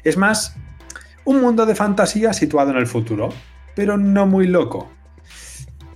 Es 0.04 0.18
más, 0.18 0.56
un 1.26 1.42
mundo 1.42 1.66
de 1.66 1.76
fantasía 1.76 2.34
situado 2.34 2.72
en 2.72 2.78
el 2.78 2.88
futuro, 2.88 3.30
pero 3.76 3.98
no 3.98 4.26
muy 4.26 4.48
loco. 4.48 4.90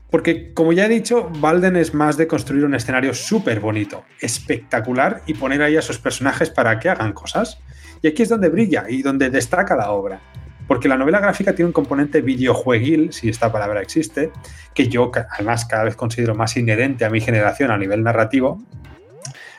Porque, 0.10 0.54
como 0.54 0.72
ya 0.72 0.86
he 0.86 0.90
dicho, 0.90 1.30
Valden 1.40 1.76
es 1.76 1.94
más 1.94 2.16
de 2.16 2.28
construir 2.28 2.64
un 2.64 2.74
escenario 2.74 3.14
súper 3.14 3.60
bonito, 3.60 4.06
espectacular 4.22 5.22
y 5.26 5.34
poner 5.34 5.62
ahí 5.62 5.76
a 5.76 5.82
sus 5.82 6.00
personajes 6.00 6.50
para 6.50 6.80
que 6.80 6.90
hagan 6.90 7.12
cosas. 7.12 7.60
Y 8.02 8.08
aquí 8.08 8.24
es 8.24 8.30
donde 8.30 8.48
brilla 8.48 8.86
y 8.88 9.02
donde 9.02 9.30
destaca 9.30 9.76
la 9.76 9.92
obra. 9.92 10.22
Porque 10.68 10.90
la 10.90 10.98
novela 10.98 11.20
gráfica 11.20 11.56
tiene 11.56 11.68
un 11.68 11.74
componente 11.74 12.22
videojueguil, 12.22 13.14
si 13.14 13.30
esta 13.30 13.52
palabra 13.52 13.82
existe, 13.82 14.32
que 14.74 14.90
yo 14.90 15.12
además 15.32 15.66
cada 15.66 15.86
vez 15.86 15.96
considero 15.96 16.36
más 16.36 16.58
inherente 16.58 17.06
a 17.06 17.10
mi 17.10 17.22
generación 17.22 17.72
a 17.72 17.78
nivel 17.78 18.04
narrativo, 18.04 18.62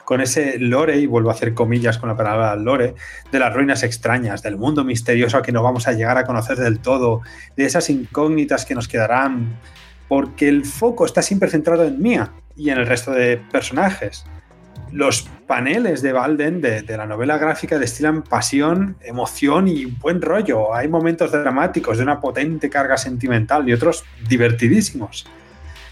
con 0.04 0.20
ese 0.22 0.58
lore, 0.58 0.96
y 0.96 1.06
vuelvo 1.06 1.28
a 1.28 1.34
hacer 1.34 1.52
comillas 1.52 1.98
con 1.98 2.08
la 2.08 2.16
palabra 2.16 2.56
lore, 2.56 2.94
de 3.30 3.38
las 3.38 3.52
ruinas 3.52 3.82
extrañas, 3.82 4.42
del 4.42 4.56
mundo 4.56 4.82
misterioso 4.82 5.42
que 5.42 5.52
no 5.52 5.62
vamos 5.62 5.86
a 5.86 5.92
llegar 5.92 6.16
a 6.16 6.24
conocer 6.24 6.56
del 6.56 6.80
todo, 6.80 7.20
de 7.56 7.66
esas 7.66 7.90
incógnitas 7.90 8.64
que 8.64 8.74
nos 8.74 8.88
quedarán, 8.88 9.58
porque 10.08 10.48
el 10.48 10.64
foco 10.64 11.04
está 11.04 11.20
siempre 11.20 11.50
centrado 11.50 11.84
en 11.84 12.00
Mia 12.00 12.32
y 12.56 12.70
en 12.70 12.78
el 12.78 12.86
resto 12.86 13.12
de 13.12 13.36
personajes. 13.36 14.24
Los 14.92 15.28
paneles 15.46 16.00
de 16.02 16.12
Valden 16.12 16.60
de, 16.60 16.96
la 16.96 17.06
novela 17.06 17.36
gráfica 17.38 17.78
destilan 17.78 18.22
pasión, 18.22 18.96
emoción 19.02 19.68
y 19.68 19.84
buen 19.84 20.22
rollo. 20.22 20.74
Hay 20.74 20.88
momentos 20.88 21.30
dramáticos 21.30 21.98
de 21.98 22.04
una 22.04 22.20
potente 22.20 22.70
carga 22.70 22.96
sentimental 22.96 23.68
y 23.68 23.72
otros 23.72 24.04
divertidísimos. 24.28 25.26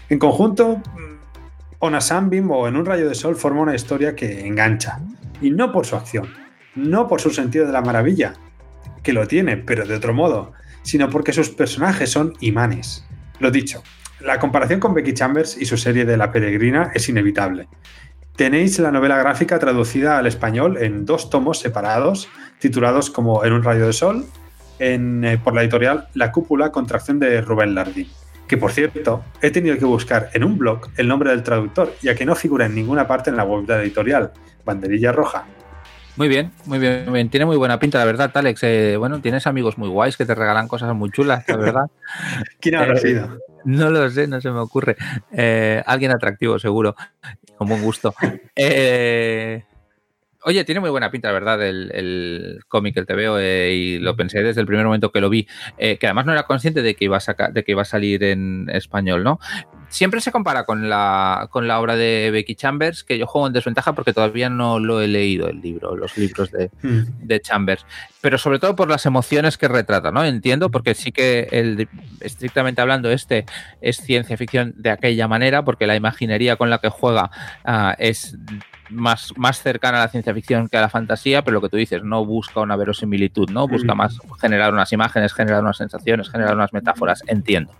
En 0.09 0.19
conjunto, 0.19 0.81
Ona 1.79 2.01
Sunbeam 2.01 2.49
o 2.49 2.67
En 2.67 2.75
un 2.75 2.85
rayo 2.85 3.07
de 3.07 3.13
sol 3.13 3.35
forma 3.35 3.61
una 3.61 3.75
historia 3.75 4.15
que 4.15 4.47
engancha. 4.47 4.99
Y 5.41 5.51
no 5.51 5.71
por 5.71 5.85
su 5.85 5.95
acción, 5.95 6.27
no 6.73 7.07
por 7.07 7.21
su 7.21 7.29
sentido 7.29 7.67
de 7.67 7.73
la 7.73 7.81
maravilla, 7.81 8.33
que 9.03 9.13
lo 9.13 9.27
tiene, 9.27 9.57
pero 9.57 9.85
de 9.85 9.95
otro 9.95 10.13
modo, 10.13 10.53
sino 10.81 11.09
porque 11.09 11.33
sus 11.33 11.49
personajes 11.49 12.09
son 12.09 12.33
imanes. 12.39 13.05
Lo 13.39 13.51
dicho, 13.51 13.83
la 14.19 14.39
comparación 14.39 14.79
con 14.79 14.95
Becky 14.95 15.13
Chambers 15.13 15.57
y 15.61 15.65
su 15.65 15.77
serie 15.77 16.03
de 16.05 16.17
La 16.17 16.31
Peregrina 16.31 16.91
es 16.95 17.07
inevitable. 17.07 17.67
Tenéis 18.37 18.79
la 18.79 18.91
novela 18.91 19.17
gráfica 19.17 19.59
traducida 19.59 20.17
al 20.17 20.27
español 20.27 20.77
en 20.79 21.05
dos 21.05 21.29
tomos 21.29 21.59
separados, 21.59 22.29
titulados 22.59 23.09
como 23.09 23.43
En 23.43 23.51
un 23.51 23.63
rayo 23.63 23.87
de 23.87 23.93
sol, 23.93 24.25
en, 24.79 25.25
eh, 25.25 25.37
por 25.37 25.53
la 25.55 25.63
editorial 25.63 26.07
La 26.13 26.31
Cúpula, 26.31 26.71
contracción 26.71 27.19
de 27.19 27.41
Rubén 27.41 27.75
Lardín 27.75 28.07
que 28.47 28.55
por 28.57 28.71
cierto, 28.71 29.25
he 29.41 29.51
tenido 29.51 29.77
que 29.77 29.83
buscar 29.83 30.29
en 30.33 30.43
un 30.45 30.57
blog 30.57 30.87
el 30.95 31.09
nombre 31.09 31.31
del 31.31 31.43
traductor, 31.43 31.93
ya 32.01 32.15
que 32.15 32.25
no 32.25 32.33
figura 32.33 32.65
en 32.65 32.75
ninguna 32.75 33.05
parte 33.05 33.29
en 33.29 33.35
la 33.35 33.43
web 33.43 33.65
de 33.65 33.73
la 33.75 33.81
editorial, 33.81 34.31
Banderilla 34.63 35.11
Roja. 35.11 35.43
Muy 36.15 36.29
bien, 36.29 36.51
muy 36.65 36.79
bien, 36.79 37.03
muy 37.03 37.13
bien. 37.15 37.29
Tiene 37.29 37.45
muy 37.45 37.57
buena 37.57 37.77
pinta, 37.77 37.99
la 37.99 38.05
verdad, 38.05 38.31
Alex. 38.33 38.63
Eh, 38.63 38.95
bueno, 38.97 39.19
tienes 39.19 39.45
amigos 39.47 39.77
muy 39.77 39.89
guays 39.89 40.15
que 40.15 40.25
te 40.25 40.33
regalan 40.33 40.69
cosas 40.69 40.95
muy 40.95 41.11
chulas, 41.11 41.43
la 41.47 41.57
verdad. 41.57 41.85
¿Quién 42.61 42.75
habrá 42.75 42.93
Eh, 42.93 43.01
sido? 43.01 43.37
No 43.65 43.89
lo 43.89 44.09
sé, 44.09 44.27
no 44.27 44.39
se 44.39 44.49
me 44.49 44.59
ocurre. 44.59 44.95
Eh, 45.33 45.83
alguien 45.85 46.11
atractivo, 46.11 46.57
seguro, 46.57 46.95
con 47.57 47.67
buen 47.67 47.81
gusto. 47.81 48.13
Eh, 48.55 49.63
oye, 50.43 50.63
tiene 50.63 50.81
muy 50.81 50.89
buena 50.89 51.11
pinta, 51.11 51.27
la 51.27 51.33
verdad, 51.33 51.61
el, 51.61 51.91
el 51.93 52.59
cómic, 52.67 52.97
el 52.97 53.05
TVO, 53.05 53.37
eh, 53.39 53.73
y 53.73 53.99
lo 53.99 54.15
pensé 54.15 54.41
desde 54.41 54.61
el 54.61 54.67
primer 54.67 54.85
momento 54.85 55.11
que 55.11 55.21
lo 55.21 55.29
vi, 55.29 55.47
eh, 55.77 55.97
que 55.97 56.07
además 56.07 56.25
no 56.25 56.31
era 56.31 56.43
consciente 56.43 56.81
de 56.81 56.95
que 56.95 57.05
iba 57.05 57.17
a 57.17 57.21
sacar, 57.21 57.53
de 57.53 57.63
que 57.63 57.73
iba 57.73 57.81
a 57.81 57.85
salir 57.85 58.23
en 58.23 58.69
español, 58.71 59.23
¿no? 59.23 59.39
Siempre 59.89 60.21
se 60.21 60.31
compara 60.31 60.65
con 60.65 60.89
la, 60.89 61.47
con 61.51 61.67
la 61.67 61.79
obra 61.79 61.95
de 61.95 62.29
Becky 62.31 62.55
Chambers, 62.55 63.03
que 63.03 63.17
yo 63.17 63.25
juego 63.25 63.47
en 63.47 63.53
desventaja 63.53 63.93
porque 63.93 64.13
todavía 64.13 64.49
no 64.49 64.79
lo 64.79 65.01
he 65.01 65.07
leído 65.07 65.47
el 65.47 65.61
libro, 65.61 65.95
los 65.95 66.17
libros 66.17 66.51
de, 66.51 66.69
Mm. 66.81 67.27
de 67.27 67.39
Chambers, 67.39 67.85
pero 68.21 68.37
sobre 68.37 68.59
todo 68.59 68.75
por 68.75 68.89
las 68.89 69.05
emociones 69.05 69.57
que 69.57 69.67
retrata, 69.67 70.11
¿no? 70.11 70.23
Entiendo, 70.23 70.69
porque 70.69 70.93
sí 70.93 71.11
que 71.11 71.47
el, 71.51 71.87
estrictamente 72.19 72.81
hablando, 72.81 73.11
este 73.11 73.45
es 73.81 73.97
ciencia 73.97 74.37
ficción 74.37 74.73
de 74.77 74.91
aquella 74.91 75.27
manera, 75.27 75.63
porque 75.63 75.87
la 75.87 75.95
imaginería 75.95 76.55
con 76.55 76.69
la 76.69 76.79
que 76.79 76.89
juega 76.89 77.31
ah, 77.65 77.95
es 77.97 78.37
más, 78.89 79.33
más 79.37 79.61
cercana 79.61 79.99
a 79.99 80.05
la 80.05 80.07
ciencia 80.09 80.33
ficción 80.33 80.67
que 80.69 80.77
a 80.77 80.81
la 80.81 80.89
fantasía, 80.89 81.41
pero 81.43 81.55
lo 81.55 81.61
que 81.61 81.69
tú 81.69 81.77
dices, 81.77 82.03
no 82.03 82.25
busca 82.25 82.59
una 82.61 82.75
verosimilitud, 82.75 83.49
¿no? 83.49 83.67
Busca 83.67 83.93
Mm. 83.93 83.97
más 83.97 84.17
generar 84.41 84.73
unas 84.73 84.91
imágenes, 84.93 85.33
generar 85.33 85.61
unas 85.61 85.77
sensaciones, 85.77 86.29
generar 86.29 86.55
unas 86.55 86.73
metáforas, 86.73 87.23
entiendo. 87.27 87.71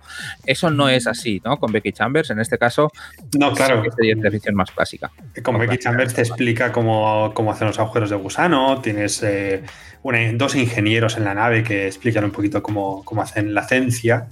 Eso 0.46 0.70
no 0.70 0.90
es 0.90 1.08
así, 1.08 1.42
¿no? 1.46 1.58
Con 1.58 1.72
Becky 1.72 1.92
Chambers, 1.92 2.30
en 2.30 2.40
este 2.40 2.58
caso, 2.58 2.92
No, 3.38 3.54
claro. 3.54 3.84
es 3.84 3.96
ciencia 3.96 4.32
ficción 4.32 4.56
más 4.56 4.72
clásica. 4.72 5.12
Con 5.44 5.58
Becky. 5.58 5.78
Chambers 5.78 6.14
te 6.14 6.22
explica 6.22 6.72
cómo, 6.72 7.32
cómo 7.34 7.52
hacen 7.52 7.68
los 7.68 7.80
agujeros 7.80 8.10
de 8.10 8.16
gusano, 8.16 8.82
tienes 8.82 9.22
eh, 9.24 9.64
una- 10.04 10.32
dos 10.34 10.56
ingenieros 10.56 11.18
en 11.18 11.24
la 11.26 11.34
nave 11.34 11.64
que 11.64 11.88
explican 11.88 12.24
un 12.24 12.32
poquito 12.32 12.62
cómo, 12.64 13.04
cómo 13.04 13.22
hacen 13.22 13.54
la 13.54 13.64
ciencia 13.64 14.28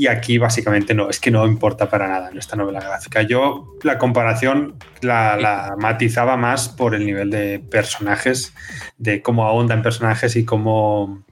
y 0.00 0.06
aquí 0.06 0.38
básicamente 0.38 0.94
no, 0.94 1.10
es 1.10 1.20
que 1.20 1.30
no 1.30 1.46
importa 1.46 1.90
para 1.90 2.08
nada 2.08 2.30
en 2.30 2.38
esta 2.38 2.56
novela 2.56 2.80
gráfica. 2.80 3.20
Yo 3.20 3.76
la 3.82 3.98
comparación 3.98 4.76
la, 5.02 5.36
la 5.36 5.74
matizaba 5.76 6.38
más 6.38 6.70
por 6.70 6.94
el 6.94 7.04
nivel 7.04 7.28
de 7.28 7.58
personajes, 7.58 8.54
de 8.96 9.20
cómo 9.20 9.44
ahonda 9.44 9.74
en 9.74 9.82
personajes 9.82 10.36
y 10.36 10.46
cómo 10.46 11.22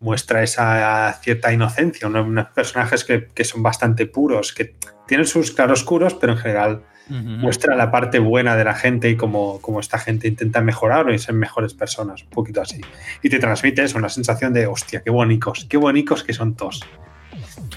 muestra 0.00 0.42
esa 0.42 1.20
cierta 1.22 1.52
inocencia, 1.52 2.08
unos, 2.08 2.26
unos 2.26 2.46
personajes 2.48 3.04
que, 3.04 3.28
que 3.32 3.44
son 3.44 3.62
bastante 3.62 4.06
puros, 4.06 4.52
que 4.52 4.74
tienen 5.06 5.26
sus 5.26 5.52
claroscuros, 5.52 6.14
pero 6.14 6.32
en 6.32 6.38
general 6.40 6.82
muestra 7.10 7.76
la 7.76 7.92
parte 7.92 8.18
buena 8.18 8.56
de 8.56 8.64
la 8.64 8.74
gente 8.74 9.08
y 9.08 9.16
cómo, 9.16 9.60
cómo 9.62 9.78
esta 9.78 10.00
gente 10.00 10.26
intenta 10.26 10.60
mejorar 10.62 11.10
y 11.10 11.18
ser 11.20 11.36
mejores 11.36 11.74
personas, 11.74 12.24
un 12.24 12.30
poquito 12.30 12.60
así. 12.60 12.80
Y 13.22 13.30
te 13.30 13.38
transmite 13.38 13.84
eso, 13.84 13.98
una 13.98 14.08
sensación 14.08 14.52
de, 14.52 14.66
hostia, 14.66 15.00
qué 15.02 15.10
bonitos, 15.10 15.64
qué 15.70 15.76
bonitos 15.76 16.24
que 16.24 16.32
son 16.32 16.56
todos. 16.56 16.82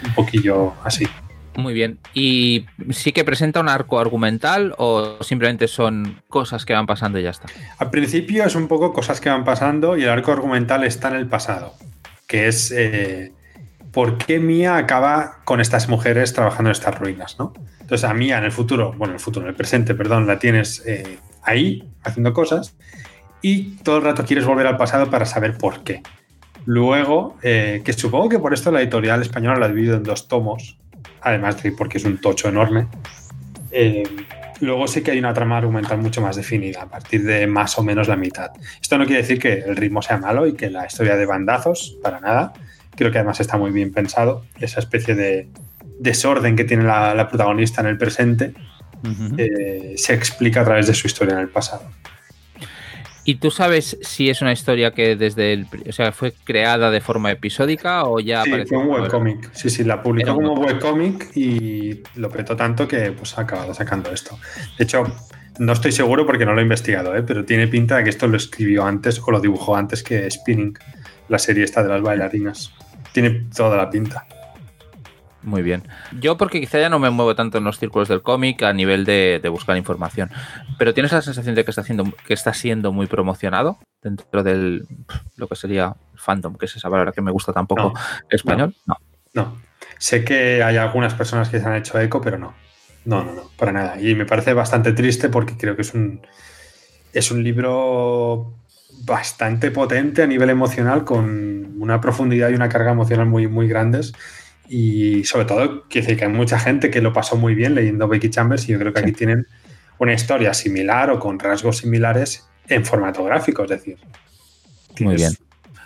Un 0.05 0.13
poquillo 0.13 0.73
así. 0.83 1.07
Muy 1.55 1.73
bien. 1.73 1.99
¿Y 2.13 2.65
sí 2.91 3.11
que 3.11 3.23
presenta 3.23 3.59
un 3.59 3.67
arco 3.67 3.99
argumental 3.99 4.73
o 4.77 5.17
simplemente 5.21 5.67
son 5.67 6.21
cosas 6.29 6.65
que 6.65 6.73
van 6.73 6.85
pasando 6.85 7.19
y 7.19 7.23
ya 7.23 7.31
está? 7.31 7.47
Al 7.77 7.89
principio 7.89 8.45
es 8.45 8.55
un 8.55 8.67
poco 8.67 8.93
cosas 8.93 9.19
que 9.19 9.29
van 9.29 9.43
pasando 9.43 9.97
y 9.97 10.03
el 10.03 10.09
arco 10.09 10.31
argumental 10.31 10.83
está 10.83 11.09
en 11.09 11.15
el 11.15 11.27
pasado, 11.27 11.73
que 12.27 12.47
es 12.47 12.71
eh, 12.71 13.33
por 13.91 14.17
qué 14.17 14.39
Mia 14.39 14.77
acaba 14.77 15.39
con 15.43 15.59
estas 15.59 15.89
mujeres 15.89 16.33
trabajando 16.33 16.69
en 16.69 16.71
estas 16.71 16.97
ruinas, 16.97 17.37
¿no? 17.37 17.53
Entonces 17.81 18.09
a 18.09 18.13
Mia 18.13 18.37
en 18.37 18.45
el 18.45 18.51
futuro, 18.53 18.93
bueno, 18.93 19.11
en 19.11 19.15
el 19.15 19.19
futuro, 19.19 19.45
en 19.45 19.49
el 19.49 19.55
presente, 19.55 19.93
perdón, 19.93 20.27
la 20.27 20.39
tienes 20.39 20.81
eh, 20.85 21.19
ahí 21.43 21.89
haciendo 22.03 22.31
cosas 22.33 22.75
y 23.41 23.75
todo 23.83 23.97
el 23.97 24.03
rato 24.03 24.23
quieres 24.23 24.45
volver 24.45 24.67
al 24.67 24.77
pasado 24.77 25.09
para 25.09 25.25
saber 25.25 25.57
por 25.57 25.83
qué. 25.83 26.01
Luego, 26.65 27.37
eh, 27.41 27.81
que 27.83 27.93
supongo 27.93 28.29
que 28.29 28.39
por 28.39 28.53
esto 28.53 28.71
la 28.71 28.81
editorial 28.81 29.21
española 29.21 29.59
la 29.59 29.65
ha 29.65 29.69
dividido 29.69 29.97
en 29.97 30.03
dos 30.03 30.27
tomos, 30.27 30.77
además 31.21 31.61
de 31.61 31.71
porque 31.71 31.97
es 31.97 32.05
un 32.05 32.19
tocho 32.19 32.49
enorme. 32.49 32.87
Eh, 33.71 34.03
luego 34.59 34.87
sí 34.87 35.01
que 35.01 35.11
hay 35.11 35.19
una 35.19 35.33
trama 35.33 35.57
argumental 35.57 35.97
mucho 35.97 36.21
más 36.21 36.35
definida, 36.35 36.83
a 36.83 36.85
partir 36.87 37.23
de 37.23 37.47
más 37.47 37.77
o 37.77 37.83
menos 37.83 38.07
la 38.07 38.15
mitad. 38.15 38.51
Esto 38.81 38.97
no 38.97 39.05
quiere 39.05 39.21
decir 39.21 39.39
que 39.39 39.53
el 39.53 39.75
ritmo 39.75 40.01
sea 40.01 40.17
malo 40.17 40.45
y 40.45 40.53
que 40.53 40.69
la 40.69 40.85
historia 40.85 41.15
de 41.15 41.25
bandazos, 41.25 41.97
para 42.01 42.19
nada. 42.19 42.53
Creo 42.95 43.11
que 43.11 43.17
además 43.17 43.39
está 43.39 43.57
muy 43.57 43.71
bien 43.71 43.91
pensado. 43.91 44.45
Esa 44.59 44.79
especie 44.79 45.15
de 45.15 45.47
desorden 45.99 46.55
que 46.55 46.63
tiene 46.63 46.83
la, 46.83 47.15
la 47.15 47.27
protagonista 47.27 47.81
en 47.81 47.87
el 47.87 47.97
presente 47.97 48.53
eh, 49.37 49.95
se 49.97 50.13
explica 50.13 50.61
a 50.61 50.63
través 50.65 50.87
de 50.87 50.93
su 50.93 51.07
historia 51.07 51.33
en 51.33 51.39
el 51.39 51.49
pasado. 51.49 51.83
¿Y 53.23 53.35
tú 53.35 53.51
sabes 53.51 53.97
si 54.01 54.29
es 54.29 54.41
una 54.41 54.51
historia 54.51 54.91
que 54.91 55.15
desde 55.15 55.53
el, 55.53 55.67
o 55.87 55.91
sea, 55.91 56.11
fue 56.11 56.33
creada 56.43 56.89
de 56.89 57.01
forma 57.01 57.31
episódica 57.31 58.05
o 58.05 58.19
ya 58.19 58.43
Sí, 58.43 58.49
apareció 58.49 58.79
fue 58.79 58.87
un 58.87 58.93
webcomic. 58.93 59.53
Sí, 59.53 59.69
sí, 59.69 59.83
la 59.83 60.01
publicó 60.01 60.33
como 60.33 60.53
webcomic 60.53 61.35
y 61.35 62.01
lo 62.15 62.29
petó 62.29 62.55
tanto 62.55 62.87
que 62.87 63.11
pues, 63.11 63.37
ha 63.37 63.41
acabado 63.41 63.73
sacando 63.73 64.11
esto. 64.11 64.39
De 64.77 64.85
hecho, 64.85 65.03
no 65.59 65.73
estoy 65.73 65.91
seguro 65.91 66.25
porque 66.25 66.45
no 66.45 66.53
lo 66.53 66.61
he 66.61 66.63
investigado, 66.63 67.15
¿eh? 67.15 67.21
pero 67.21 67.45
tiene 67.45 67.67
pinta 67.67 67.97
de 67.97 68.03
que 68.05 68.09
esto 68.09 68.27
lo 68.27 68.37
escribió 68.37 68.85
antes 68.85 69.21
o 69.23 69.29
lo 69.29 69.39
dibujó 69.39 69.75
antes 69.75 70.01
que 70.01 70.29
Spinning, 70.29 70.77
la 71.29 71.37
serie 71.37 71.63
esta 71.63 71.83
de 71.83 71.89
las 71.89 72.01
bailarinas. 72.01 72.73
Tiene 73.13 73.45
toda 73.55 73.77
la 73.77 73.89
pinta. 73.89 74.25
Muy 75.43 75.61
bien. 75.61 75.83
Yo 76.19 76.37
porque 76.37 76.59
quizá 76.59 76.79
ya 76.79 76.89
no 76.89 76.99
me 76.99 77.09
muevo 77.09 77.35
tanto 77.35 77.57
en 77.57 77.63
los 77.63 77.79
círculos 77.79 78.07
del 78.07 78.21
cómic 78.21 78.61
a 78.63 78.73
nivel 78.73 79.05
de, 79.05 79.39
de 79.41 79.49
buscar 79.49 79.75
información, 79.77 80.29
pero 80.77 80.93
tienes 80.93 81.11
la 81.11 81.21
sensación 81.21 81.55
de 81.55 81.65
que 81.65 81.71
está, 81.71 81.81
haciendo, 81.81 82.05
que 82.27 82.33
está 82.33 82.53
siendo 82.53 82.91
muy 82.91 83.07
promocionado 83.07 83.79
dentro 84.01 84.43
del 84.43 84.87
lo 85.37 85.47
que 85.47 85.55
sería 85.55 85.95
fandom, 86.15 86.55
que 86.55 86.65
es 86.65 86.75
esa 86.75 86.89
palabra 86.89 87.11
que 87.11 87.21
me 87.21 87.31
gusta 87.31 87.53
tampoco 87.53 87.93
No, 87.93 87.93
español. 88.29 88.75
No. 88.85 88.95
No. 89.33 89.57
Sé 89.97 90.23
que 90.23 90.63
hay 90.63 90.77
algunas 90.77 91.13
personas 91.13 91.49
que 91.49 91.59
se 91.59 91.65
han 91.65 91.75
hecho 91.75 91.99
eco, 91.99 92.21
pero 92.21 92.37
no. 92.37 92.53
No, 93.05 93.23
no, 93.23 93.33
no, 93.33 93.43
para 93.57 93.71
nada. 93.71 93.99
Y 93.99 94.13
me 94.15 94.25
parece 94.25 94.53
bastante 94.53 94.93
triste 94.93 95.29
porque 95.29 95.57
creo 95.57 95.75
que 95.75 95.81
es 95.81 95.93
un, 95.93 96.21
es 97.13 97.31
un 97.31 97.43
libro 97.43 98.53
bastante 99.03 99.71
potente 99.71 100.21
a 100.21 100.27
nivel 100.27 100.49
emocional, 100.49 101.03
con 101.03 101.75
una 101.79 101.99
profundidad 101.99 102.49
y 102.49 102.53
una 102.53 102.69
carga 102.69 102.91
emocional 102.91 103.25
muy, 103.25 103.47
muy 103.47 103.67
grandes. 103.67 104.13
Y 104.73 105.25
sobre 105.25 105.43
todo, 105.43 105.83
decir 105.91 106.15
que 106.15 106.23
hay 106.23 106.31
mucha 106.31 106.57
gente 106.57 106.89
que 106.89 107.01
lo 107.01 107.11
pasó 107.11 107.35
muy 107.35 107.55
bien 107.55 107.75
leyendo 107.75 108.07
Becky 108.07 108.29
Chambers 108.29 108.69
y 108.69 108.71
yo 108.71 108.79
creo 108.79 108.93
que 108.93 109.01
aquí 109.01 109.11
tienen 109.11 109.45
una 109.97 110.13
historia 110.13 110.53
similar 110.53 111.11
o 111.11 111.19
con 111.19 111.37
rasgos 111.39 111.79
similares 111.79 112.47
en 112.69 112.85
formato 112.85 113.21
gráfico, 113.25 113.65
es 113.65 113.69
decir, 113.69 113.97
muy 115.01 115.15
bien. 115.15 115.33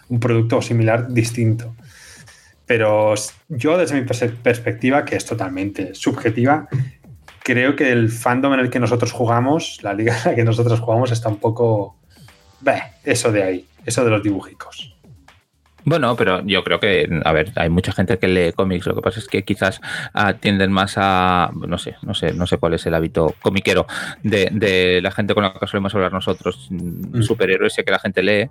un 0.09 0.19
producto 0.19 0.61
similar 0.61 1.11
distinto. 1.11 1.75
Pero 2.67 3.15
yo 3.49 3.75
desde 3.75 3.99
mi 3.99 4.05
perspectiva, 4.05 5.03
que 5.03 5.15
es 5.15 5.25
totalmente 5.25 5.95
subjetiva, 5.95 6.67
creo 7.41 7.75
que 7.75 7.91
el 7.91 8.11
fandom 8.11 8.53
en 8.53 8.59
el 8.59 8.69
que 8.69 8.79
nosotros 8.79 9.11
jugamos, 9.11 9.79
la 9.81 9.95
liga 9.95 10.15
en 10.15 10.29
la 10.29 10.35
que 10.35 10.43
nosotros 10.43 10.79
jugamos, 10.79 11.11
está 11.11 11.27
un 11.27 11.39
poco... 11.39 11.97
Bah, 12.61 12.91
eso 13.03 13.31
de 13.31 13.41
ahí, 13.41 13.67
eso 13.83 14.05
de 14.05 14.11
los 14.11 14.21
dibujicos. 14.21 14.94
Bueno, 15.85 16.15
pero 16.15 16.41
yo 16.45 16.63
creo 16.63 16.79
que, 16.79 17.07
a 17.23 17.31
ver, 17.31 17.51
hay 17.55 17.69
mucha 17.69 17.91
gente 17.91 18.17
que 18.17 18.27
lee 18.27 18.53
cómics. 18.53 18.87
Lo 18.87 18.95
que 18.95 19.01
pasa 19.01 19.19
es 19.19 19.27
que 19.27 19.43
quizás 19.43 19.79
atienden 20.13 20.71
más 20.71 20.95
a, 20.97 21.51
no 21.53 21.77
sé, 21.77 21.95
no 22.01 22.15
sé, 22.15 22.33
no 22.33 22.47
sé 22.47 22.57
cuál 22.57 22.73
es 22.73 22.85
el 22.87 22.95
hábito 22.95 23.35
comiquero 23.41 23.85
de, 24.23 24.49
de 24.51 24.99
la 25.03 25.11
gente 25.11 25.35
con 25.35 25.43
la 25.43 25.53
que 25.53 25.67
solemos 25.67 25.93
hablar 25.93 26.11
nosotros, 26.11 26.67
mm. 26.71 27.21
superhéroes, 27.21 27.77
y 27.77 27.83
que 27.83 27.91
la 27.91 27.99
gente 27.99 28.23
lee 28.23 28.49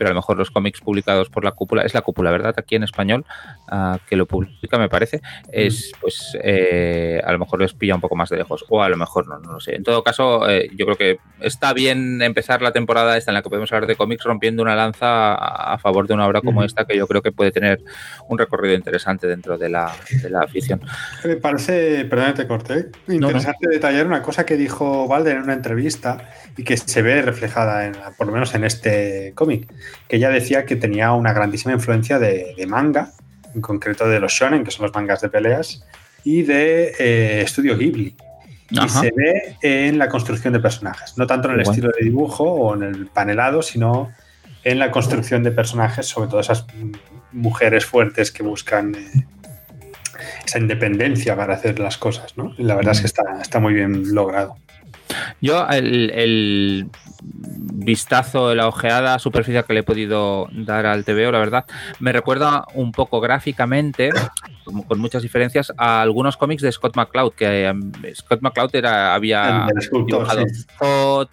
pero 0.00 0.08
a 0.08 0.14
lo 0.14 0.18
mejor 0.20 0.38
los 0.38 0.50
cómics 0.50 0.80
publicados 0.80 1.28
por 1.28 1.44
la 1.44 1.50
cúpula, 1.50 1.82
es 1.82 1.92
la 1.92 2.00
cúpula, 2.00 2.30
¿verdad? 2.30 2.54
Aquí 2.56 2.74
en 2.74 2.84
español, 2.84 3.26
ah, 3.68 3.98
que 4.08 4.16
lo 4.16 4.24
publica, 4.24 4.78
me 4.78 4.88
parece, 4.88 5.20
es 5.52 5.92
pues 6.00 6.38
eh, 6.42 7.20
a 7.22 7.30
lo 7.32 7.38
mejor 7.38 7.60
les 7.60 7.74
pilla 7.74 7.96
un 7.96 8.00
poco 8.00 8.16
más 8.16 8.30
de 8.30 8.38
lejos, 8.38 8.64
o 8.70 8.82
a 8.82 8.88
lo 8.88 8.96
mejor 8.96 9.28
no, 9.28 9.38
no 9.38 9.52
lo 9.52 9.60
sé. 9.60 9.74
En 9.76 9.82
todo 9.84 10.02
caso, 10.02 10.48
eh, 10.48 10.70
yo 10.74 10.86
creo 10.86 10.96
que 10.96 11.18
está 11.42 11.74
bien 11.74 12.22
empezar 12.22 12.62
la 12.62 12.72
temporada 12.72 13.18
esta 13.18 13.30
en 13.30 13.34
la 13.34 13.42
que 13.42 13.50
podemos 13.50 13.70
hablar 13.72 13.86
de 13.86 13.94
cómics 13.94 14.24
rompiendo 14.24 14.62
una 14.62 14.74
lanza 14.74 15.34
a, 15.34 15.76
favor 15.76 16.06
de 16.06 16.14
una 16.14 16.26
obra 16.26 16.40
como 16.40 16.64
esta, 16.64 16.86
que 16.86 16.96
yo 16.96 17.06
creo 17.06 17.20
que 17.20 17.30
puede 17.30 17.52
tener 17.52 17.82
un 18.26 18.38
recorrido 18.38 18.74
interesante 18.74 19.26
dentro 19.26 19.58
de 19.58 19.68
la, 19.68 19.92
de 20.22 20.30
la 20.30 20.40
afición. 20.40 20.80
Me 21.26 21.36
parece, 21.36 22.06
perdón, 22.06 22.32
te 22.32 22.46
corté, 22.46 22.86
interesante 23.06 23.68
detallar 23.68 24.06
una 24.06 24.22
cosa 24.22 24.46
que 24.46 24.56
dijo 24.56 25.06
Valder 25.06 25.36
en 25.36 25.42
una 25.42 25.52
entrevista 25.52 26.26
y 26.60 26.64
que 26.64 26.76
se 26.76 27.00
ve 27.00 27.22
reflejada, 27.22 27.86
en, 27.86 27.96
por 28.18 28.26
lo 28.26 28.34
menos 28.34 28.54
en 28.54 28.64
este 28.64 29.32
cómic, 29.34 29.66
que 30.06 30.16
ella 30.16 30.28
decía 30.28 30.66
que 30.66 30.76
tenía 30.76 31.12
una 31.12 31.32
grandísima 31.32 31.72
influencia 31.72 32.18
de, 32.18 32.54
manga, 32.68 33.12
en 33.54 33.62
concreto 33.62 34.06
de 34.06 34.20
los 34.20 34.30
shonen, 34.30 34.62
que 34.62 34.70
son 34.70 34.84
los 34.84 34.94
mangas 34.94 35.22
de 35.22 35.30
peleas, 35.30 35.86
y 36.22 36.42
de 36.42 36.92
eh, 36.98 37.40
Estudio 37.40 37.78
Ghibli. 37.78 38.14
Y 38.68 38.88
se 38.90 39.10
ve 39.16 39.56
en 39.62 39.96
la 39.96 40.10
construcción 40.10 40.52
de 40.52 40.60
personajes, 40.60 41.16
no 41.16 41.26
tanto 41.26 41.48
en 41.48 41.54
el 41.54 41.62
estilo 41.62 41.90
de 41.98 42.04
dibujo 42.04 42.44
o 42.44 42.74
en 42.74 42.82
el 42.82 43.06
panelado, 43.06 43.62
sino 43.62 44.12
en 44.62 44.78
la 44.78 44.90
construcción 44.90 45.42
de 45.42 45.52
personajes, 45.52 46.06
sobre 46.06 46.28
todo 46.28 46.40
esas 46.40 46.66
mujeres 47.32 47.86
fuertes 47.86 48.30
que 48.30 48.42
buscan 48.42 48.94
eh, 48.96 49.26
esa 50.44 50.58
independencia 50.58 51.34
para 51.34 51.54
hacer 51.54 51.78
las 51.78 51.96
cosas, 51.96 52.36
¿no? 52.36 52.54
Y 52.58 52.64
la 52.64 52.74
verdad 52.74 52.92
es 52.92 53.00
que 53.00 53.06
está, 53.06 53.22
está 53.40 53.60
muy 53.60 53.72
bien 53.72 54.14
logrado. 54.14 54.56
Yo, 55.40 55.66
el, 55.68 56.88
vistazo, 57.22 58.54
la 58.54 58.68
ojeada 58.68 59.18
superficial 59.18 59.64
que 59.64 59.74
le 59.74 59.80
he 59.80 59.82
podido 59.82 60.48
dar 60.52 60.86
al 60.86 61.04
TVO, 61.04 61.32
la 61.32 61.38
verdad, 61.38 61.64
me 61.98 62.12
recuerda 62.12 62.66
un 62.74 62.92
poco 62.92 63.20
gráficamente, 63.20 64.10
con 64.86 64.98
muchas 64.98 65.22
diferencias, 65.22 65.72
a 65.76 66.00
algunos 66.02 66.36
cómics 66.36 66.62
de 66.62 66.72
Scott 66.72 66.96
McCloud, 66.96 67.32
que 67.32 67.66
em, 67.66 67.92
Scott 68.14 68.40
McCloud 68.40 68.74
era, 68.74 69.14
había 69.14 69.68
dibujado 69.90 70.44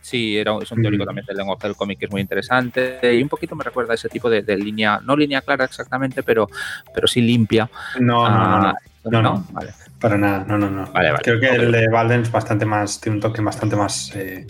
sí. 0.01 0.37
era, 0.37 0.57
es 0.61 0.71
un 0.71 0.81
teórico 0.81 1.05
también 1.05 1.25
del 1.25 1.37
lenguaje 1.37 1.67
del 1.67 1.75
cómic 1.75 1.99
que 1.99 2.05
es 2.05 2.11
muy 2.11 2.21
interesante, 2.21 2.99
y 3.13 3.21
un 3.21 3.29
poquito 3.29 3.55
me 3.55 3.63
recuerda 3.63 3.93
a 3.93 3.95
ese 3.95 4.09
tipo 4.09 4.29
de, 4.29 4.41
línea, 4.57 4.99
no 5.03 5.15
línea 5.15 5.41
clara 5.41 5.65
exactamente, 5.65 6.23
pero, 6.23 6.49
pero 6.93 7.07
sí 7.07 7.21
limpia. 7.21 7.69
No, 7.99 8.29
no, 8.29 8.61
no. 8.61 8.73
No, 9.09 9.21
no, 9.21 9.45
vale. 9.51 9.73
Para 9.99 10.17
nada, 10.17 10.45
no, 10.47 10.57
no, 10.57 10.69
no. 10.69 10.91
Creo 11.23 11.39
que 11.39 11.49
el 11.49 11.71
de 11.71 11.88
Valden 11.88 12.21
es 12.21 12.31
bastante 12.31 12.65
más, 12.65 13.01
tiene 13.01 13.15
un 13.15 13.21
toque 13.21 13.41
bastante 13.41 13.75
más 13.75 14.12
eh, 14.15 14.45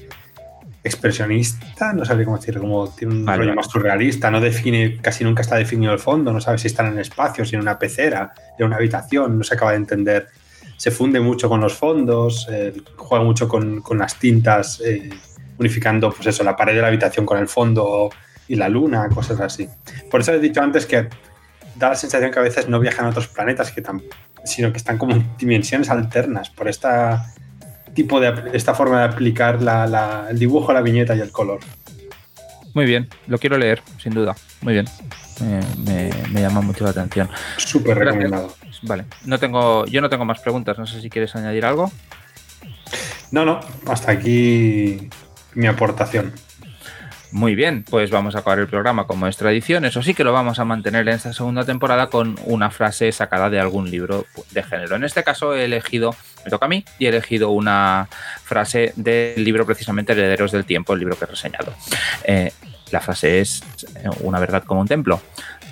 expresionista, 0.83 1.93
no 1.93 2.03
sabría 2.03 2.25
cómo 2.25 2.38
decirlo, 2.38 2.62
como 2.62 2.89
tiene 2.89 3.13
un 3.15 3.27
rollo 3.27 3.53
más 3.53 3.67
surrealista, 3.67 4.29
no 4.29 4.41
define, 4.41 4.97
casi 5.01 5.23
nunca 5.23 5.41
está 5.41 5.55
definido 5.55 5.93
el 5.93 5.99
fondo, 5.99 6.33
no 6.33 6.41
sabe 6.41 6.57
si 6.57 6.67
están 6.67 6.88
en 6.88 6.99
espacio, 6.99 7.45
si 7.45 7.55
en 7.55 7.62
una 7.62 7.79
pecera, 7.79 8.33
en 8.57 8.65
una 8.65 8.75
habitación, 8.75 9.38
no 9.38 9.43
se 9.43 9.55
acaba 9.55 9.71
de 9.71 9.77
entender. 9.77 10.27
Se 10.75 10.91
funde 10.91 11.19
mucho 11.19 11.49
con 11.49 11.62
los 11.62 11.73
fondos, 11.73 12.47
eh, 12.51 12.73
juega 12.95 13.23
mucho 13.23 13.47
con, 13.47 13.81
las 13.97 14.19
tintas, 14.19 14.81
eh, 14.86 15.10
unificando, 15.57 16.12
pues 16.12 16.27
eso, 16.27 16.43
la 16.43 16.55
pared 16.55 16.75
de 16.75 16.81
la 16.81 16.88
habitación 16.88 17.25
con 17.25 17.39
el 17.39 17.47
fondo 17.47 18.10
y 18.47 18.55
la 18.55 18.69
luna, 18.69 19.07
cosas 19.10 19.39
así. 19.39 19.67
Por 20.12 20.21
eso 20.21 20.33
he 20.33 20.39
dicho 20.39 20.62
antes 20.62 20.86
que 20.86 21.07
da 21.75 21.89
la 21.89 21.95
sensación 21.95 22.31
que 22.31 22.39
a 22.39 22.43
veces 22.43 22.67
no 22.67 22.79
viajan 22.79 23.05
a 23.05 23.10
otros 23.10 23.27
planetas, 23.27 23.71
que 23.71 23.81
sino 24.47 24.71
que 24.71 24.77
están 24.77 24.97
como 24.97 25.13
en 25.13 25.25
dimensiones 25.38 25.89
alternas 25.89 26.49
por 26.49 26.67
esta 26.67 27.33
tipo 27.93 28.19
de 28.19 28.51
esta 28.53 28.75
forma 28.75 28.99
de 28.99 29.05
aplicar 29.05 29.60
el 30.29 30.39
dibujo, 30.39 30.71
la 30.71 30.81
viñeta 30.81 31.15
y 31.15 31.19
el 31.19 31.31
color. 31.31 31.60
Muy 32.75 32.86
bien, 32.86 33.10
lo 33.25 33.39
quiero 33.39 33.57
leer, 33.57 33.81
sin 33.97 34.13
duda. 34.13 34.36
Muy 34.62 34.73
bien. 34.73 34.86
me, 35.83 36.41
llama 36.41 36.62
mucho 36.62 36.83
la 36.83 36.91
atención. 36.91 37.27
Súper 37.57 37.97
recomendado. 37.97 38.53
Vale, 38.83 39.05
no 39.25 39.39
tengo, 39.39 39.86
yo 39.88 39.99
no 40.01 40.10
tengo 40.10 40.25
más 40.25 40.39
preguntas. 40.41 40.77
No 40.77 40.86
sé 40.86 41.01
si 41.01 41.10
quieres 41.10 41.36
añadir 41.36 41.65
algo. 41.65 41.91
No, 43.31 43.45
no, 43.45 43.60
hasta 43.88 44.12
aquí 44.12 45.10
mi 45.55 45.65
aportación. 45.65 46.33
Muy 47.31 47.55
bien, 47.55 47.83
pues 47.89 48.09
vamos 48.09 48.35
a 48.35 48.39
acabar 48.39 48.59
el 48.59 48.67
programa 48.67 49.05
como 49.05 49.27
es 49.27 49.35
tradición. 49.35 49.83
Eso 49.85 50.01
sí 50.01 50.13
que 50.13 50.23
lo 50.23 50.31
vamos 50.31 50.59
a 50.59 50.65
mantener 50.65 51.07
en 51.07 51.15
esta 51.15 51.33
segunda 51.33 51.65
temporada 51.65 52.07
con 52.07 52.39
una 52.45 52.69
frase 52.71 53.11
sacada 53.11 53.49
de 53.49 53.59
algún 53.59 53.91
libro 53.91 54.25
de 54.51 54.63
género. 54.63 54.95
En 54.95 55.03
este 55.03 55.23
caso 55.23 55.53
he 55.53 55.65
elegido, 55.65 56.15
me 56.45 56.51
toca 56.51 56.67
a 56.67 56.69
mí, 56.69 56.85
y 56.99 57.05
he 57.05 57.09
elegido 57.09 57.49
una 57.49 58.07
frase 58.43 58.93
del 58.95 59.43
libro 59.43 59.65
precisamente 59.65 60.13
Herederos 60.13 60.51
del 60.51 60.65
Tiempo, 60.65 60.93
el 60.93 60.99
libro 60.99 61.17
que 61.17 61.25
he 61.25 61.27
reseñado. 61.27 61.73
Eh, 62.23 62.51
la 62.91 63.01
frase 63.01 63.41
es 63.41 63.61
una 64.21 64.39
verdad 64.39 64.63
como 64.63 64.81
un 64.81 64.87
templo. 64.87 65.21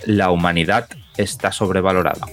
La 0.05 0.31
humanidad 0.31 0.87
está 1.15 1.51
sobrevalorada. 1.53 2.27